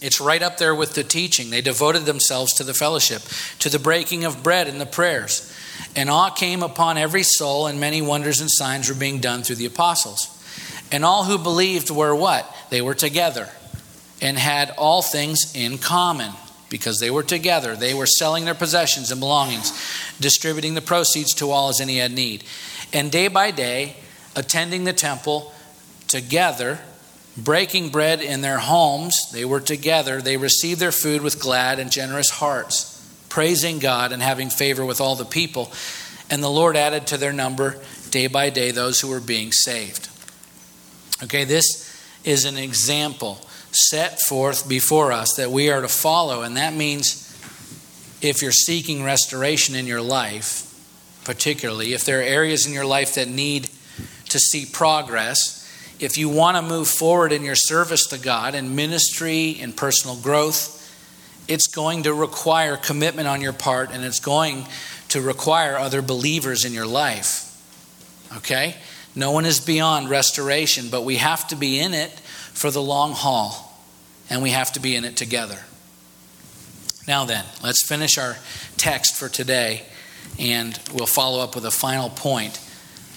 It's 0.00 0.20
right 0.20 0.42
up 0.42 0.58
there 0.58 0.74
with 0.74 0.94
the 0.94 1.04
teaching. 1.04 1.50
They 1.50 1.62
devoted 1.62 2.04
themselves 2.04 2.52
to 2.54 2.64
the 2.64 2.74
fellowship, 2.74 3.22
to 3.60 3.68
the 3.68 3.78
breaking 3.78 4.24
of 4.24 4.42
bread 4.42 4.68
and 4.68 4.80
the 4.80 4.86
prayers. 4.86 5.52
And 5.94 6.10
awe 6.10 6.30
came 6.30 6.62
upon 6.62 6.98
every 6.98 7.22
soul, 7.22 7.66
and 7.66 7.80
many 7.80 8.02
wonders 8.02 8.40
and 8.40 8.50
signs 8.50 8.88
were 8.88 8.94
being 8.94 9.20
done 9.20 9.42
through 9.42 9.56
the 9.56 9.66
apostles. 9.66 10.32
And 10.92 11.04
all 11.04 11.24
who 11.24 11.38
believed 11.38 11.90
were 11.90 12.14
what? 12.14 12.54
They 12.70 12.82
were 12.82 12.94
together 12.94 13.48
and 14.22 14.38
had 14.38 14.70
all 14.78 15.02
things 15.02 15.54
in 15.54 15.78
common 15.78 16.32
because 16.68 16.98
they 17.00 17.10
were 17.10 17.22
together. 17.22 17.76
They 17.76 17.94
were 17.94 18.06
selling 18.06 18.44
their 18.44 18.54
possessions 18.54 19.10
and 19.10 19.20
belongings, 19.20 19.72
distributing 20.20 20.74
the 20.74 20.82
proceeds 20.82 21.34
to 21.34 21.50
all 21.50 21.68
as 21.68 21.80
any 21.80 21.98
had 21.98 22.12
need. 22.12 22.44
And 22.92 23.10
day 23.10 23.28
by 23.28 23.50
day, 23.50 23.96
attending 24.34 24.84
the 24.84 24.92
temple 24.92 25.52
together 26.08 26.78
breaking 27.36 27.90
bread 27.90 28.20
in 28.20 28.40
their 28.40 28.58
homes. 28.58 29.30
They 29.30 29.44
were 29.44 29.60
together. 29.60 30.22
They 30.22 30.36
received 30.36 30.80
their 30.80 30.92
food 30.92 31.22
with 31.22 31.40
glad 31.40 31.78
and 31.78 31.90
generous 31.90 32.30
hearts, 32.30 32.95
praising 33.36 33.78
God 33.78 34.12
and 34.12 34.22
having 34.22 34.48
favor 34.48 34.82
with 34.82 34.98
all 34.98 35.14
the 35.14 35.22
people. 35.26 35.70
And 36.30 36.42
the 36.42 36.48
Lord 36.48 36.74
added 36.74 37.08
to 37.08 37.18
their 37.18 37.34
number 37.34 37.76
day 38.08 38.28
by 38.28 38.48
day 38.48 38.70
those 38.70 38.98
who 38.98 39.08
were 39.08 39.20
being 39.20 39.52
saved. 39.52 40.08
Okay, 41.22 41.44
this 41.44 42.00
is 42.24 42.46
an 42.46 42.56
example 42.56 43.38
set 43.72 44.22
forth 44.22 44.66
before 44.66 45.12
us 45.12 45.34
that 45.34 45.50
we 45.50 45.68
are 45.68 45.82
to 45.82 45.88
follow, 45.88 46.40
and 46.40 46.56
that 46.56 46.72
means 46.72 47.30
if 48.22 48.40
you're 48.40 48.52
seeking 48.52 49.04
restoration 49.04 49.74
in 49.74 49.86
your 49.86 50.00
life, 50.00 50.62
particularly 51.22 51.92
if 51.92 52.06
there 52.06 52.20
are 52.20 52.22
areas 52.22 52.66
in 52.66 52.72
your 52.72 52.86
life 52.86 53.16
that 53.16 53.28
need 53.28 53.68
to 54.30 54.38
see 54.38 54.64
progress, 54.64 55.62
if 56.00 56.16
you 56.16 56.30
want 56.30 56.56
to 56.56 56.62
move 56.62 56.88
forward 56.88 57.32
in 57.32 57.44
your 57.44 57.54
service 57.54 58.06
to 58.06 58.18
God 58.18 58.54
and 58.54 58.74
ministry 58.74 59.58
and 59.60 59.76
personal 59.76 60.16
growth, 60.16 60.72
it's 61.48 61.66
going 61.66 62.04
to 62.04 62.14
require 62.14 62.76
commitment 62.76 63.28
on 63.28 63.40
your 63.40 63.52
part 63.52 63.90
and 63.90 64.04
it's 64.04 64.20
going 64.20 64.66
to 65.08 65.20
require 65.20 65.76
other 65.76 66.02
believers 66.02 66.64
in 66.64 66.72
your 66.72 66.86
life. 66.86 67.42
Okay? 68.38 68.76
No 69.14 69.30
one 69.30 69.46
is 69.46 69.60
beyond 69.60 70.10
restoration, 70.10 70.88
but 70.90 71.04
we 71.04 71.16
have 71.16 71.46
to 71.48 71.56
be 71.56 71.78
in 71.78 71.94
it 71.94 72.10
for 72.10 72.70
the 72.70 72.82
long 72.82 73.12
haul 73.12 73.80
and 74.28 74.42
we 74.42 74.50
have 74.50 74.72
to 74.72 74.80
be 74.80 74.96
in 74.96 75.04
it 75.04 75.16
together. 75.16 75.58
Now, 77.06 77.24
then, 77.24 77.44
let's 77.62 77.86
finish 77.86 78.18
our 78.18 78.36
text 78.76 79.16
for 79.16 79.28
today 79.28 79.84
and 80.38 80.78
we'll 80.92 81.06
follow 81.06 81.42
up 81.42 81.54
with 81.54 81.64
a 81.64 81.70
final 81.70 82.10
point 82.10 82.60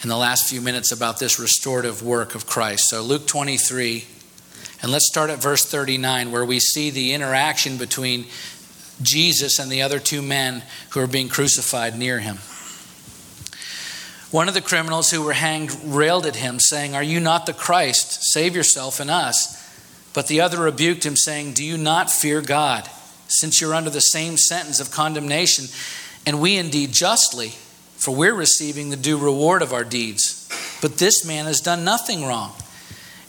in 0.04 0.10
the 0.10 0.18
last 0.18 0.48
few 0.48 0.62
minutes 0.62 0.92
about 0.92 1.20
this 1.20 1.40
restorative 1.40 2.04
work 2.04 2.36
of 2.36 2.46
Christ. 2.46 2.90
So, 2.90 3.02
Luke 3.02 3.26
23, 3.28 4.06
and 4.82 4.92
let's 4.92 5.08
start 5.08 5.30
at 5.30 5.42
verse 5.42 5.66
39, 5.66 6.32
where 6.32 6.46
we 6.46 6.60
see 6.60 6.90
the 6.90 7.14
interaction 7.14 7.78
between 7.78 8.26
Jesus 9.02 9.60
and 9.60 9.72
the 9.72 9.82
other 9.82 10.00
two 10.00 10.22
men 10.22 10.64
who 10.90 11.00
are 11.00 11.08
being 11.08 11.30
crucified 11.30 11.98
near 11.98 12.20
him. 12.20 12.38
One 14.32 14.48
of 14.48 14.54
the 14.54 14.62
criminals 14.62 15.12
who 15.12 15.24
were 15.24 15.34
hanged 15.34 15.76
railed 15.84 16.26
at 16.26 16.36
him, 16.36 16.60
saying, 16.60 16.96
Are 16.96 17.04
you 17.04 17.20
not 17.20 17.46
the 17.46 17.54
Christ? 17.54 18.32
Save 18.32 18.56
yourself 18.56 19.00
and 19.00 19.10
us. 19.10 19.56
But 20.14 20.28
the 20.28 20.42
other 20.42 20.62
rebuked 20.62 21.06
him, 21.06 21.16
saying, 21.16 21.54
Do 21.54 21.64
you 21.64 21.78
not 21.78 22.12
fear 22.12 22.42
God, 22.42 22.90
since 23.28 23.60
you're 23.60 23.76
under 23.76 23.90
the 23.90 24.00
same 24.00 24.38
sentence 24.38 24.80
of 24.80 24.92
condemnation, 24.92 25.66
and 26.26 26.40
we 26.40 26.58
indeed 26.58 26.92
justly? 26.92 27.54
for 28.00 28.16
we're 28.16 28.34
receiving 28.34 28.90
the 28.90 28.96
due 28.96 29.18
reward 29.18 29.62
of 29.62 29.74
our 29.74 29.84
deeds. 29.84 30.48
But 30.82 30.98
this 30.98 31.26
man 31.26 31.46
has 31.46 31.60
done 31.60 31.84
nothing 31.84 32.26
wrong. 32.26 32.54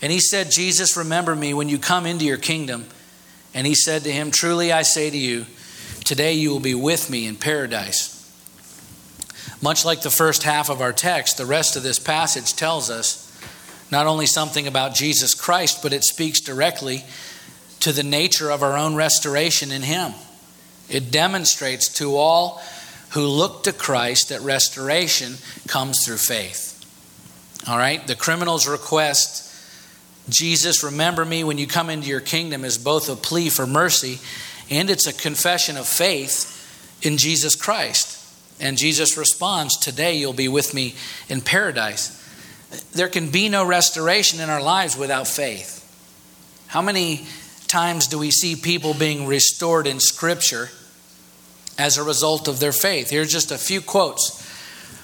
And 0.02 0.10
he 0.10 0.20
said, 0.20 0.50
Jesus, 0.50 0.96
remember 0.96 1.36
me 1.36 1.52
when 1.54 1.68
you 1.68 1.78
come 1.78 2.06
into 2.06 2.24
your 2.24 2.38
kingdom. 2.38 2.86
And 3.54 3.66
he 3.66 3.74
said 3.74 4.02
to 4.04 4.12
him, 4.12 4.30
Truly 4.30 4.72
I 4.72 4.82
say 4.82 5.10
to 5.10 5.16
you, 5.16 5.46
today 6.04 6.34
you 6.34 6.50
will 6.50 6.60
be 6.60 6.74
with 6.74 7.10
me 7.10 7.26
in 7.26 7.36
paradise. 7.36 8.16
Much 9.62 9.84
like 9.84 10.00
the 10.02 10.10
first 10.10 10.42
half 10.42 10.70
of 10.70 10.80
our 10.80 10.92
text, 10.92 11.36
the 11.36 11.44
rest 11.44 11.76
of 11.76 11.82
this 11.82 11.98
passage 11.98 12.54
tells 12.54 12.88
us 12.88 13.26
not 13.90 14.06
only 14.06 14.26
something 14.26 14.66
about 14.66 14.94
Jesus 14.94 15.34
Christ, 15.34 15.82
but 15.82 15.92
it 15.92 16.04
speaks 16.04 16.40
directly 16.40 17.04
to 17.80 17.92
the 17.92 18.02
nature 18.02 18.50
of 18.50 18.62
our 18.62 18.76
own 18.76 18.94
restoration 18.94 19.72
in 19.72 19.82
him. 19.82 20.12
It 20.88 21.10
demonstrates 21.10 21.88
to 21.94 22.16
all 22.16 22.62
who 23.10 23.26
look 23.26 23.64
to 23.64 23.72
Christ 23.72 24.28
that 24.28 24.40
restoration 24.40 25.34
comes 25.66 26.04
through 26.04 26.18
faith. 26.18 26.68
All 27.68 27.76
right? 27.76 28.06
The 28.06 28.14
criminal's 28.14 28.68
request, 28.68 29.49
Jesus, 30.28 30.85
remember 30.85 31.24
me 31.24 31.44
when 31.44 31.59
you 31.59 31.66
come 31.66 31.90
into 31.90 32.09
your 32.09 32.20
kingdom, 32.20 32.64
is 32.64 32.78
both 32.78 33.09
a 33.09 33.16
plea 33.16 33.48
for 33.48 33.66
mercy 33.66 34.18
and 34.70 34.88
it's 34.88 35.06
a 35.06 35.12
confession 35.12 35.76
of 35.76 35.87
faith 35.87 36.56
in 37.02 37.16
Jesus 37.16 37.56
Christ. 37.56 38.16
And 38.61 38.78
Jesus 38.78 39.16
responds, 39.16 39.76
Today 39.76 40.14
you'll 40.14 40.33
be 40.33 40.48
with 40.48 40.74
me 40.74 40.94
in 41.28 41.40
paradise. 41.40 42.16
There 42.92 43.09
can 43.09 43.30
be 43.30 43.48
no 43.48 43.64
restoration 43.64 44.38
in 44.38 44.48
our 44.48 44.62
lives 44.62 44.96
without 44.96 45.26
faith. 45.26 45.78
How 46.68 46.83
many 46.83 47.26
times 47.66 48.06
do 48.06 48.18
we 48.18 48.30
see 48.30 48.54
people 48.54 48.94
being 48.94 49.26
restored 49.26 49.87
in 49.87 49.98
Scripture 49.98 50.68
as 51.78 51.98
a 51.98 52.04
result 52.04 52.46
of 52.46 52.61
their 52.61 52.72
faith? 52.72 53.11
Here's 53.11 53.33
just 53.33 53.50
a 53.50 53.59
few 53.59 53.80
quotes 53.80 54.40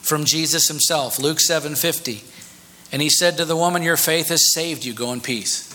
from 0.03 0.25
Jesus 0.25 0.69
himself 0.69 1.19
Luke 1.19 1.41
7 1.41 1.75
50. 1.75 2.23
And 2.93 3.03
he 3.03 3.11
said 3.11 3.37
to 3.37 3.45
the 3.45 3.57
woman, 3.57 3.83
Your 3.83 3.97
faith 3.97 4.29
has 4.29 4.53
saved 4.53 4.85
you. 4.85 4.95
Go 4.95 5.13
in 5.13 5.21
peace. 5.21 5.73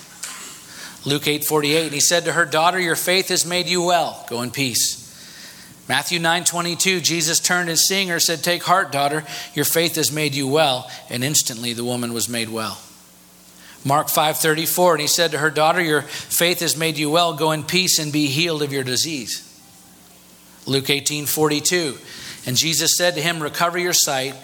Luke 1.06 1.28
8 1.28 1.44
48. 1.44 1.84
And 1.86 1.94
he 1.94 2.00
said 2.00 2.26
to 2.26 2.34
her, 2.34 2.46
Daughter, 2.46 2.80
your 2.80 2.96
faith 2.96 3.30
has 3.30 3.46
made 3.46 3.68
you 3.68 3.84
well. 3.84 4.26
Go 4.30 4.42
in 4.42 4.52
peace. 4.52 5.02
Matthew 5.90 6.20
9 6.20 6.46
22, 6.46 7.02
Jesus 7.02 7.40
turned 7.40 7.70
and 7.70 7.78
seeing 7.78 8.08
her 8.08 8.20
said, 8.20 8.44
Take 8.44 8.64
heart, 8.64 8.92
daughter, 8.92 9.26
your 9.54 9.66
faith 9.66 9.96
has 9.96 10.12
made 10.12 10.36
you 10.36 10.48
well. 10.48 10.90
And 11.10 11.24
instantly 11.24 11.74
the 11.74 11.84
woman 11.84 12.14
was 12.14 12.30
made 12.30 12.50
well. 12.50 12.78
Mark 13.84 14.10
5 14.10 14.38
34, 14.38 14.94
and 14.94 15.02
he 15.02 15.08
said 15.08 15.32
to 15.32 15.40
her, 15.40 15.50
Daughter, 15.50 15.82
your 15.82 16.04
faith 16.04 16.60
has 16.60 16.78
made 16.78 16.98
you 16.98 17.10
well. 17.10 17.34
Go 17.34 17.52
in 17.52 17.64
peace 17.64 18.00
and 18.00 18.14
be 18.14 18.28
healed 18.28 18.62
of 18.62 18.72
your 18.72 18.84
disease. 18.84 19.48
Luke 20.68 20.90
18 20.90 21.26
42, 21.26 21.98
and 22.46 22.56
Jesus 22.56 22.96
said 22.96 23.16
to 23.16 23.22
him, 23.22 23.42
Recover 23.42 23.80
your 23.80 23.94
sight, 23.94 24.36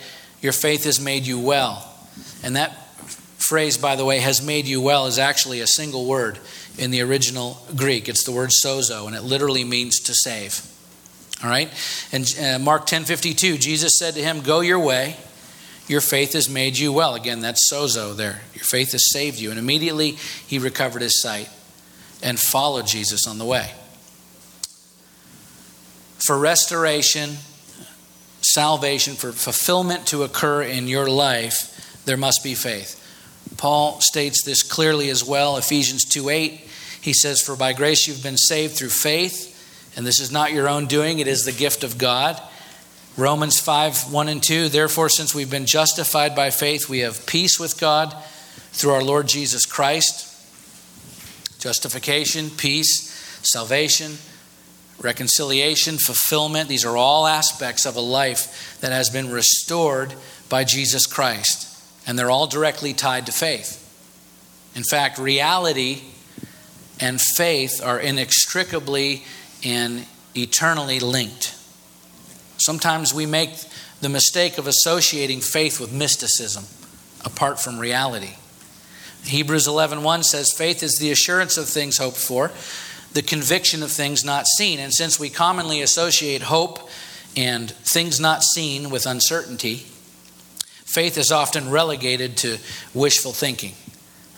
your 0.41 0.53
faith 0.53 0.86
has 0.86 0.99
made 0.99 1.27
you 1.27 1.39
well. 1.39 1.96
And 2.43 2.56
that 2.56 2.88
phrase, 3.38 3.78
by 3.78 3.95
the 3.95 4.06
way, 4.06 4.19
has 4.19 4.41
made 4.41 4.65
you 4.65 4.82
well, 4.82 5.06
is 5.06 5.19
actually 5.19 5.62
a 5.62 5.67
single 5.67 6.06
word 6.06 6.39
in 6.78 6.91
the 6.91 7.02
original 7.02 7.58
Greek. 7.76 8.10
It's 8.10 8.23
the 8.23 8.32
word 8.32 8.50
sozo, 8.50 9.08
and 9.08 9.15
it 9.15 9.23
literally 9.23 9.63
means 9.63 10.00
to 10.02 10.13
save. 10.13 10.62
All 11.43 11.50
right? 11.50 11.71
And 12.12 12.36
uh, 12.41 12.60
Mark 12.60 12.86
10 12.86 13.06
52, 13.06 13.58
Jesus 13.58 13.97
said 13.97 14.15
to 14.15 14.23
him, 14.23 14.41
Go 14.41 14.62
your 14.62 14.80
way. 14.80 15.15
Your 15.88 16.02
faith 16.02 16.34
has 16.34 16.50
made 16.50 16.78
you 16.78 16.91
well. 16.91 17.15
Again, 17.15 17.39
that's 17.39 17.71
sozo 17.71 18.15
there. 18.15 18.41
Your 18.54 18.65
faith 18.65 18.91
has 18.91 19.10
saved 19.12 19.39
you. 19.39 19.52
And 19.52 19.60
immediately 19.60 20.12
he 20.45 20.60
recovered 20.60 21.02
his 21.02 21.21
sight 21.21 21.50
and 22.21 22.38
followed 22.38 22.88
Jesus 22.88 23.26
on 23.26 23.38
the 23.38 23.45
way. 23.45 23.71
For 26.17 26.38
restoration, 26.38 27.38
salvation, 28.41 29.13
for 29.13 29.32
fulfillment 29.32 30.08
to 30.08 30.23
occur 30.23 30.63
in 30.63 30.88
your 30.88 31.10
life, 31.10 31.76
there 32.08 32.17
must 32.17 32.43
be 32.43 32.56
faith. 32.56 33.04
Paul 33.58 34.02
states 34.02 34.43
this 34.43 34.63
clearly 34.63 35.10
as 35.10 35.24
well. 35.24 35.58
Ephesians 35.58 36.04
2 36.06 36.30
8, 36.30 36.52
he 37.02 37.13
says, 37.13 37.41
For 37.41 37.56
by 37.56 37.74
grace 37.74 38.08
you've 38.08 38.24
been 38.24 38.38
saved 38.38 38.74
through 38.74 38.89
faith 38.89 39.54
and 39.98 40.06
this 40.06 40.20
is 40.20 40.32
not 40.32 40.54
your 40.54 40.70
own 40.70 40.86
doing, 40.86 41.17
it 41.17 41.28
is 41.28 41.43
the 41.43 41.52
gift 41.52 41.84
of 41.84 41.98
God. 41.98 42.39
Romans 43.17 43.60
5 43.60 44.13
1 44.13 44.30
and 44.30 44.43
2. 44.43 44.70
Therefore, 44.70 45.10
since 45.10 45.34
we've 45.34 45.50
been 45.50 45.65
justified 45.65 46.36
by 46.36 46.52
faith, 46.52 46.88
we 46.88 47.00
have 47.00 47.26
peace 47.26 47.60
with 47.60 47.80
God 47.80 48.15
through 48.72 48.91
our 48.91 49.04
Lord 49.04 49.28
Jesus 49.28 49.65
Christ. 49.65 50.26
Justification, 51.60 52.52
peace, 52.52 53.12
salvation, 53.41 54.20
reconciliation, 55.02 55.98
fulfillment. 55.98 56.70
These 56.70 56.86
are 56.86 56.96
all 56.96 57.26
aspects 57.26 57.88
of 57.88 57.96
a 57.96 58.02
life 58.02 58.78
that 58.82 58.91
has 58.91 59.10
been 59.10 59.32
restored 59.32 60.13
by 60.48 60.63
Jesus 60.63 61.08
Christ. 61.08 61.76
And 62.08 62.17
they're 62.17 62.32
all 62.32 62.48
directly 62.48 62.93
tied 62.93 63.26
to 63.26 63.32
faith. 63.32 63.84
In 64.76 64.84
fact, 64.84 65.20
reality 65.20 66.02
and 67.00 67.20
faith 67.20 67.84
are 67.84 68.00
inextricably 68.00 69.24
and 69.63 70.06
eternally 70.36 71.00
linked. 71.00 71.56
Sometimes 72.58 73.13
we 73.13 73.26
make 73.26 73.52
the 74.02 74.10
mistake 74.10 74.58
of 74.58 74.67
associating 74.67 75.41
faith 75.41 75.80
with 75.80 75.91
mysticism 75.91 76.65
apart 77.26 77.60
from 77.60 77.80
reality. 77.80 78.36
Hebrews 79.26 79.67
11:1 79.67 80.24
says 80.24 80.54
faith 80.54 80.84
is 80.84 80.98
the 81.00 81.12
assurance 81.12 81.58
of 81.58 81.67
things 81.67 81.98
hoped 81.98 82.17
for, 82.17 82.52
the 83.13 83.22
conviction 83.22 83.84
of 83.84 83.91
things 83.91 84.24
not 84.24 84.46
seen. 84.58 84.80
And 84.80 84.93
since 84.93 85.20
we 85.20 85.30
commonly 85.30 85.82
associate 85.82 86.43
hope 86.43 86.89
and 87.36 87.72
things 87.72 88.20
not 88.20 88.43
seen 88.43 88.89
with 88.89 89.06
uncertainty, 89.06 89.88
faith 90.88 91.17
is 91.17 91.32
often 91.32 91.69
relegated 91.69 92.38
to 92.38 92.58
wishful 92.93 93.32
thinking 93.32 93.73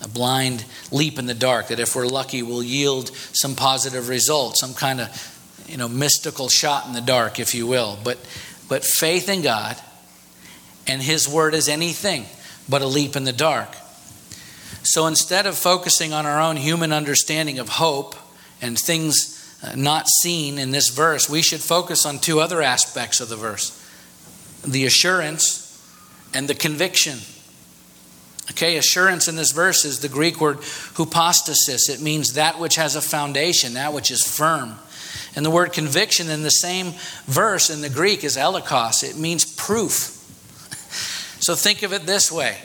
a 0.02 0.08
blind 0.08 0.64
leap 0.92 1.20
in 1.20 1.26
the 1.26 1.34
dark 1.34 1.68
that 1.68 1.80
if 1.80 1.96
we're 1.96 2.08
lucky 2.08 2.42
will 2.42 2.64
yield 2.64 3.10
some 3.34 3.56
positive 3.56 4.10
result, 4.10 4.58
some 4.58 4.74
kind 4.74 5.02
of 5.02 5.66
you 5.68 5.78
know 5.78 5.88
mystical 5.88 6.50
shot 6.50 6.88
in 6.88 6.94
the 6.94 7.02
dark, 7.02 7.40
if 7.40 7.54
you 7.54 7.68
will. 7.68 7.98
But 8.04 8.18
but 8.68 8.84
faith 8.84 9.30
in 9.30 9.42
God 9.42 9.78
and 10.88 11.02
His 11.02 11.28
Word 11.28 11.54
is 11.54 11.68
anything 11.68 12.26
but 12.68 12.82
a 12.82 12.88
leap 12.88 13.16
in 13.16 13.24
the 13.24 13.34
dark. 13.34 13.70
So 14.84 15.08
instead 15.08 15.46
of 15.46 15.58
focusing 15.58 16.14
on 16.14 16.26
our 16.26 16.40
own 16.40 16.56
human 16.56 16.94
understanding 16.94 17.60
of 17.60 17.68
hope 17.68 18.16
and 18.62 18.78
things 18.78 19.36
uh, 19.62 19.76
not 19.76 20.08
seen 20.22 20.58
in 20.58 20.72
this 20.72 20.90
verse, 20.90 21.30
we 21.30 21.42
should 21.42 21.60
focus 21.60 22.06
on 22.06 22.20
two 22.20 22.40
other 22.40 22.62
aspects 22.62 23.20
of 23.20 23.30
the 23.30 23.36
verse 23.36 23.76
the 24.66 24.86
assurance 24.86 25.69
and 26.34 26.48
the 26.48 26.56
conviction. 26.56 27.20
Okay, 28.52 28.78
assurance 28.78 29.28
in 29.28 29.36
this 29.36 29.52
verse 29.52 29.86
is 29.86 30.00
the 30.00 30.10
Greek 30.10 30.42
word 30.42 30.58
hypostasis. 30.96 31.89
It 31.89 32.02
means 32.02 32.34
that 32.34 32.60
which 32.60 32.76
has 32.76 32.96
a 32.96 33.02
foundation, 33.02 33.76
that 33.76 33.94
which 33.94 34.10
is 34.10 34.24
firm. 34.24 34.76
And 35.36 35.46
the 35.46 35.52
word 35.52 35.74
conviction 35.74 36.30
in 36.30 36.42
the 36.42 36.50
same 36.50 36.94
verse 37.26 37.70
in 37.70 37.82
the 37.82 37.89
Greek 37.89 38.24
is 38.24 38.38
elenchos. 38.38 39.04
It 39.04 39.18
means 39.18 39.46
proof. 39.46 40.15
So 41.42 41.56
think 41.56 41.84
of 41.84 41.94
it 41.94 42.06
this 42.06 42.30
way 42.30 42.58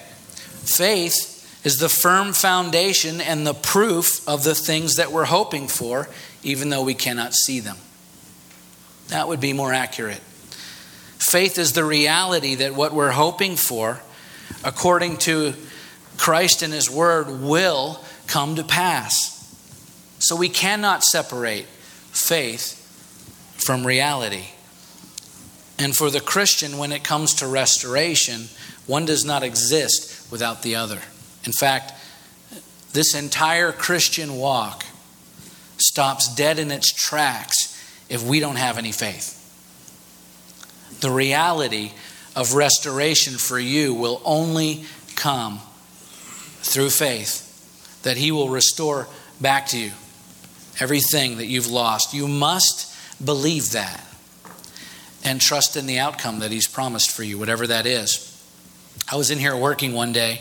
faith 0.64 1.34
is 1.64 1.78
the 1.78 1.88
firm 1.88 2.32
foundation 2.32 3.20
and 3.20 3.46
the 3.46 3.54
proof 3.54 4.26
of 4.28 4.42
the 4.42 4.54
things 4.54 4.96
that 4.96 5.12
we're 5.12 5.24
hoping 5.24 5.68
for, 5.68 6.08
even 6.42 6.70
though 6.70 6.82
we 6.82 6.94
cannot 6.94 7.34
see 7.34 7.60
them. 7.60 7.76
That 9.08 9.28
would 9.28 9.40
be 9.40 9.52
more 9.52 9.72
accurate. 9.72 10.20
Faith 11.18 11.58
is 11.58 11.72
the 11.72 11.84
reality 11.84 12.56
that 12.56 12.74
what 12.74 12.92
we're 12.92 13.10
hoping 13.10 13.56
for, 13.56 14.00
according 14.64 15.16
to 15.18 15.54
Christ 16.16 16.62
and 16.62 16.72
His 16.72 16.90
Word 16.90 17.40
will 17.42 18.00
come 18.26 18.56
to 18.56 18.64
pass. 18.64 19.32
So 20.18 20.36
we 20.36 20.48
cannot 20.48 21.02
separate 21.02 21.66
faith 21.66 22.80
from 23.56 23.86
reality. 23.86 24.44
And 25.78 25.96
for 25.96 26.10
the 26.10 26.20
Christian, 26.20 26.78
when 26.78 26.92
it 26.92 27.02
comes 27.02 27.34
to 27.34 27.48
restoration, 27.48 28.44
one 28.86 29.04
does 29.04 29.24
not 29.24 29.42
exist 29.42 30.30
without 30.30 30.62
the 30.62 30.76
other. 30.76 31.00
In 31.44 31.52
fact, 31.52 31.92
this 32.92 33.14
entire 33.14 33.72
Christian 33.72 34.36
walk 34.36 34.84
stops 35.78 36.32
dead 36.34 36.58
in 36.58 36.70
its 36.70 36.92
tracks 36.92 37.74
if 38.08 38.22
we 38.22 38.38
don't 38.38 38.56
have 38.56 38.78
any 38.78 38.92
faith. 38.92 39.33
The 41.04 41.10
reality 41.10 41.92
of 42.34 42.54
restoration 42.54 43.34
for 43.34 43.58
you 43.58 43.92
will 43.92 44.22
only 44.24 44.86
come 45.16 45.60
through 46.62 46.88
faith 46.88 48.00
that 48.04 48.16
He 48.16 48.32
will 48.32 48.48
restore 48.48 49.06
back 49.38 49.66
to 49.66 49.78
you 49.78 49.90
everything 50.80 51.36
that 51.36 51.44
you've 51.44 51.66
lost. 51.66 52.14
You 52.14 52.26
must 52.26 52.90
believe 53.22 53.72
that 53.72 54.02
and 55.22 55.42
trust 55.42 55.76
in 55.76 55.84
the 55.84 55.98
outcome 55.98 56.38
that 56.38 56.50
He's 56.50 56.66
promised 56.66 57.10
for 57.10 57.22
you, 57.22 57.36
whatever 57.38 57.66
that 57.66 57.84
is. 57.84 58.42
I 59.12 59.16
was 59.16 59.30
in 59.30 59.38
here 59.38 59.54
working 59.54 59.92
one 59.92 60.14
day 60.14 60.40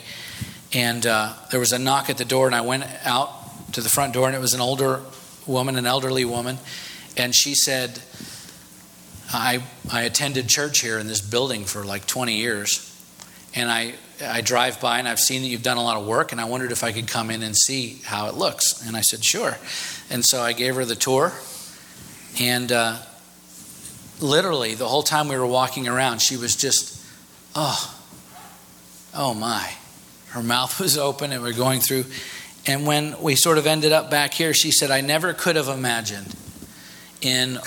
and 0.73 1.05
uh, 1.05 1.33
there 1.51 1.59
was 1.59 1.73
a 1.73 1.77
knock 1.77 2.09
at 2.09 2.17
the 2.17 2.23
door, 2.23 2.45
and 2.45 2.55
I 2.55 2.61
went 2.61 2.85
out 3.03 3.73
to 3.73 3.81
the 3.81 3.89
front 3.89 4.13
door, 4.13 4.27
and 4.27 4.35
it 4.35 4.39
was 4.39 4.53
an 4.53 4.61
older 4.61 5.01
woman, 5.45 5.75
an 5.75 5.85
elderly 5.85 6.23
woman, 6.23 6.57
and 7.17 7.35
she 7.35 7.53
said, 7.53 7.99
I, 9.33 9.63
I 9.91 10.03
attended 10.03 10.47
church 10.47 10.81
here 10.81 10.99
in 10.99 11.07
this 11.07 11.21
building 11.21 11.65
for 11.65 11.83
like 11.83 12.05
20 12.05 12.35
years, 12.35 12.89
and 13.55 13.69
I 13.69 13.95
I 14.21 14.41
drive 14.41 14.79
by 14.79 14.99
and 14.99 15.07
I've 15.07 15.19
seen 15.19 15.41
that 15.41 15.47
you've 15.47 15.63
done 15.63 15.77
a 15.77 15.83
lot 15.83 15.97
of 15.97 16.05
work, 16.05 16.31
and 16.31 16.39
I 16.39 16.45
wondered 16.45 16.71
if 16.71 16.83
I 16.83 16.91
could 16.91 17.07
come 17.07 17.29
in 17.29 17.43
and 17.43 17.55
see 17.55 17.99
how 18.05 18.27
it 18.27 18.35
looks. 18.35 18.85
And 18.85 18.95
I 18.95 19.01
said, 19.01 19.23
sure. 19.23 19.57
And 20.09 20.23
so 20.23 20.41
I 20.41 20.53
gave 20.53 20.75
her 20.75 20.85
the 20.85 20.95
tour, 20.95 21.33
and 22.39 22.71
uh, 22.71 22.97
literally 24.19 24.75
the 24.75 24.87
whole 24.87 25.03
time 25.03 25.27
we 25.27 25.37
were 25.37 25.47
walking 25.47 25.87
around, 25.87 26.21
she 26.21 26.37
was 26.37 26.55
just, 26.55 27.03
oh, 27.55 27.99
oh 29.13 29.33
my. 29.33 29.73
Her 30.29 30.43
mouth 30.43 30.79
was 30.79 30.97
open, 30.97 31.31
and 31.31 31.43
we 31.43 31.51
we're 31.51 31.57
going 31.57 31.79
through. 31.79 32.05
And 32.65 32.87
when 32.87 33.19
we 33.21 33.35
sort 33.35 33.57
of 33.57 33.67
ended 33.67 33.91
up 33.91 34.09
back 34.09 34.33
here, 34.33 34.53
she 34.53 34.71
said, 34.71 34.89
I 34.89 35.01
never 35.01 35.33
could 35.33 35.57
have 35.57 35.67
imagined 35.67 36.33
in 37.21 37.59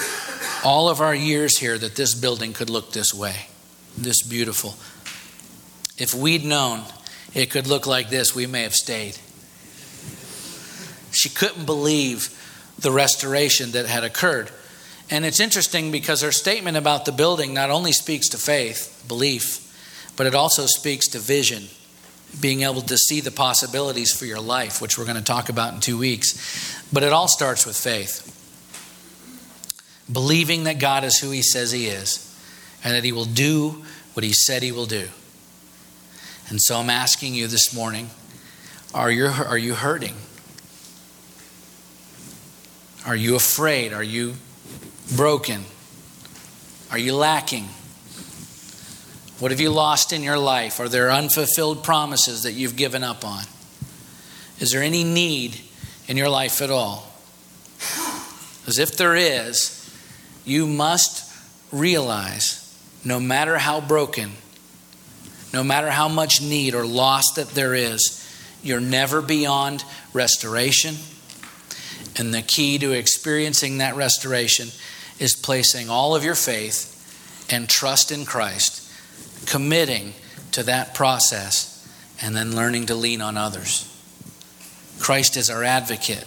all 0.65 0.89
of 0.89 1.01
our 1.01 1.15
years 1.15 1.59
here 1.59 1.79
that 1.79 1.97
this 1.97 2.15
building 2.15 2.53
could 2.53 2.71
look 2.71 2.93
this 2.93 3.15
way, 3.15 3.47
this 3.97 4.23
beautiful. 4.23 4.75
If 5.99 6.15
we'd 6.15 6.45
known 6.45 6.83
it 7.35 7.51
could 7.51 7.67
look 7.67 7.87
like 7.87 8.09
this, 8.09 8.35
we 8.35 8.47
may 8.47 8.63
have 8.63 8.75
stayed. 8.75 9.19
She 11.11 11.29
couldn't 11.29 11.67
believe 11.67 12.31
the 12.79 12.91
restoration 12.91 13.73
that 13.73 13.87
had 13.87 14.05
occurred. 14.05 14.51
And 15.11 15.25
it's 15.25 15.41
interesting 15.41 15.91
because 15.91 16.23
her 16.23 16.33
statement 16.33 16.77
about 16.77 17.05
the 17.05 17.13
building 17.13 17.55
not 17.55 17.71
only 17.71 17.93
speaks 17.93 18.29
to 18.31 18.39
faith, 18.39 19.05
belief, 19.07 19.63
but 20.17 20.27
it 20.27 20.35
also 20.35 20.67
speaks 20.67 21.09
to 21.09 21.19
vision, 21.19 21.65
being 22.41 22.63
able 22.63 22.83
to 22.83 22.99
see 22.99 23.21
the 23.21 23.31
possibilities 23.31 24.13
for 24.13 24.25
your 24.25 24.41
life, 24.41 24.83
which 24.83 24.99
we're 24.99 25.05
going 25.05 25.17
to 25.17 25.23
talk 25.23 25.49
about 25.49 25.75
in 25.75 25.81
two 25.81 25.97
weeks. 25.97 26.83
But 26.93 27.03
it 27.03 27.13
all 27.13 27.29
starts 27.29 27.67
with 27.67 27.77
faith. 27.77 28.33
Believing 30.11 30.65
that 30.65 30.79
God 30.79 31.05
is 31.05 31.19
who 31.19 31.31
He 31.31 31.43
says 31.43 31.73
He 31.73 31.87
is 31.87 32.23
and 32.85 32.95
that 32.95 33.05
He 33.05 33.13
will 33.13 33.25
do 33.25 33.85
what 34.15 34.25
He 34.25 34.33
said 34.33 34.63
He 34.63 34.73
will 34.73 34.87
do. 34.87 35.09
And 36.49 36.61
so 36.61 36.79
I'm 36.79 36.91
asking 36.91 37.35
you 37.35 37.47
this 37.49 37.75
morning 37.75 38.11
are 38.95 39.11
you, 39.11 39.27
are 39.27 39.59
you 39.59 39.75
hurting? 39.75 40.15
Are 43.05 43.17
you 43.17 43.37
afraid? 43.37 43.93
Are 43.93 44.03
you 44.03 44.35
broken? 45.15 45.65
Are 46.91 46.99
you 46.99 47.15
lacking? 47.15 47.69
What 49.39 49.51
have 49.51 49.61
you 49.61 49.71
lost 49.71 50.13
in 50.13 50.23
your 50.23 50.39
life? 50.39 50.81
Are 50.81 50.89
there 50.89 51.11
unfulfilled 51.11 51.85
promises 51.85 52.43
that 52.45 52.53
you've 52.53 52.75
given 52.75 53.05
up 53.05 53.25
on? 53.25 53.45
Is 54.59 54.71
there 54.71 54.83
any 54.83 55.05
need 55.05 55.61
in 56.09 56.17
your 56.17 56.31
life 56.31 56.63
at 56.63 56.71
all? 56.71 57.13
As 58.67 58.79
if 58.79 58.97
there 58.97 59.15
is, 59.15 59.76
you 60.47 60.67
must 60.67 61.31
realize 61.71 62.63
no 63.05 63.21
matter 63.21 63.59
how 63.59 63.81
broken, 63.81 64.31
no 65.53 65.63
matter 65.63 65.91
how 65.91 66.09
much 66.09 66.41
need 66.41 66.75
or 66.75 66.87
loss 66.87 67.35
that 67.35 67.51
there 67.51 67.75
is, 67.75 68.23
you're 68.63 68.81
never 68.81 69.21
beyond 69.21 69.85
restoration. 70.13 70.95
And 72.17 72.33
the 72.33 72.43
key 72.43 72.79
to 72.79 72.93
experiencing 72.93 73.79
that 73.79 73.97
restoration 73.97 74.69
is 75.19 75.35
placing 75.35 75.91
all 75.91 76.15
of 76.15 76.25
your 76.25 76.35
faith 76.35 76.93
and 77.51 77.69
trust 77.69 78.11
in 78.11 78.25
Christ, 78.25 78.91
committing 79.47 80.15
to 80.53 80.63
that 80.63 80.95
process, 80.95 81.73
and 82.23 82.35
then 82.35 82.57
learning 82.57 82.87
to 82.87 82.95
lean 82.95 83.21
on 83.21 83.37
others. 83.37 83.93
Christ 84.99 85.37
is 85.37 85.51
our 85.51 85.63
advocate. 85.63 86.25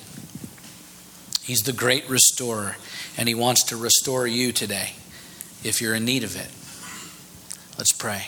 He's 1.41 1.61
the 1.61 1.74
great 1.74 2.07
restorer, 2.09 2.78
and 3.20 3.28
He 3.28 3.36
wants 3.36 3.63
to 3.65 3.76
restore 3.76 4.26
you 4.26 4.53
today 4.53 4.93
if 5.61 5.82
you're 5.82 5.93
in 5.93 6.05
need 6.05 6.24
of 6.24 6.38
it. 6.38 6.49
Let's 7.78 7.91
pray. 7.91 8.28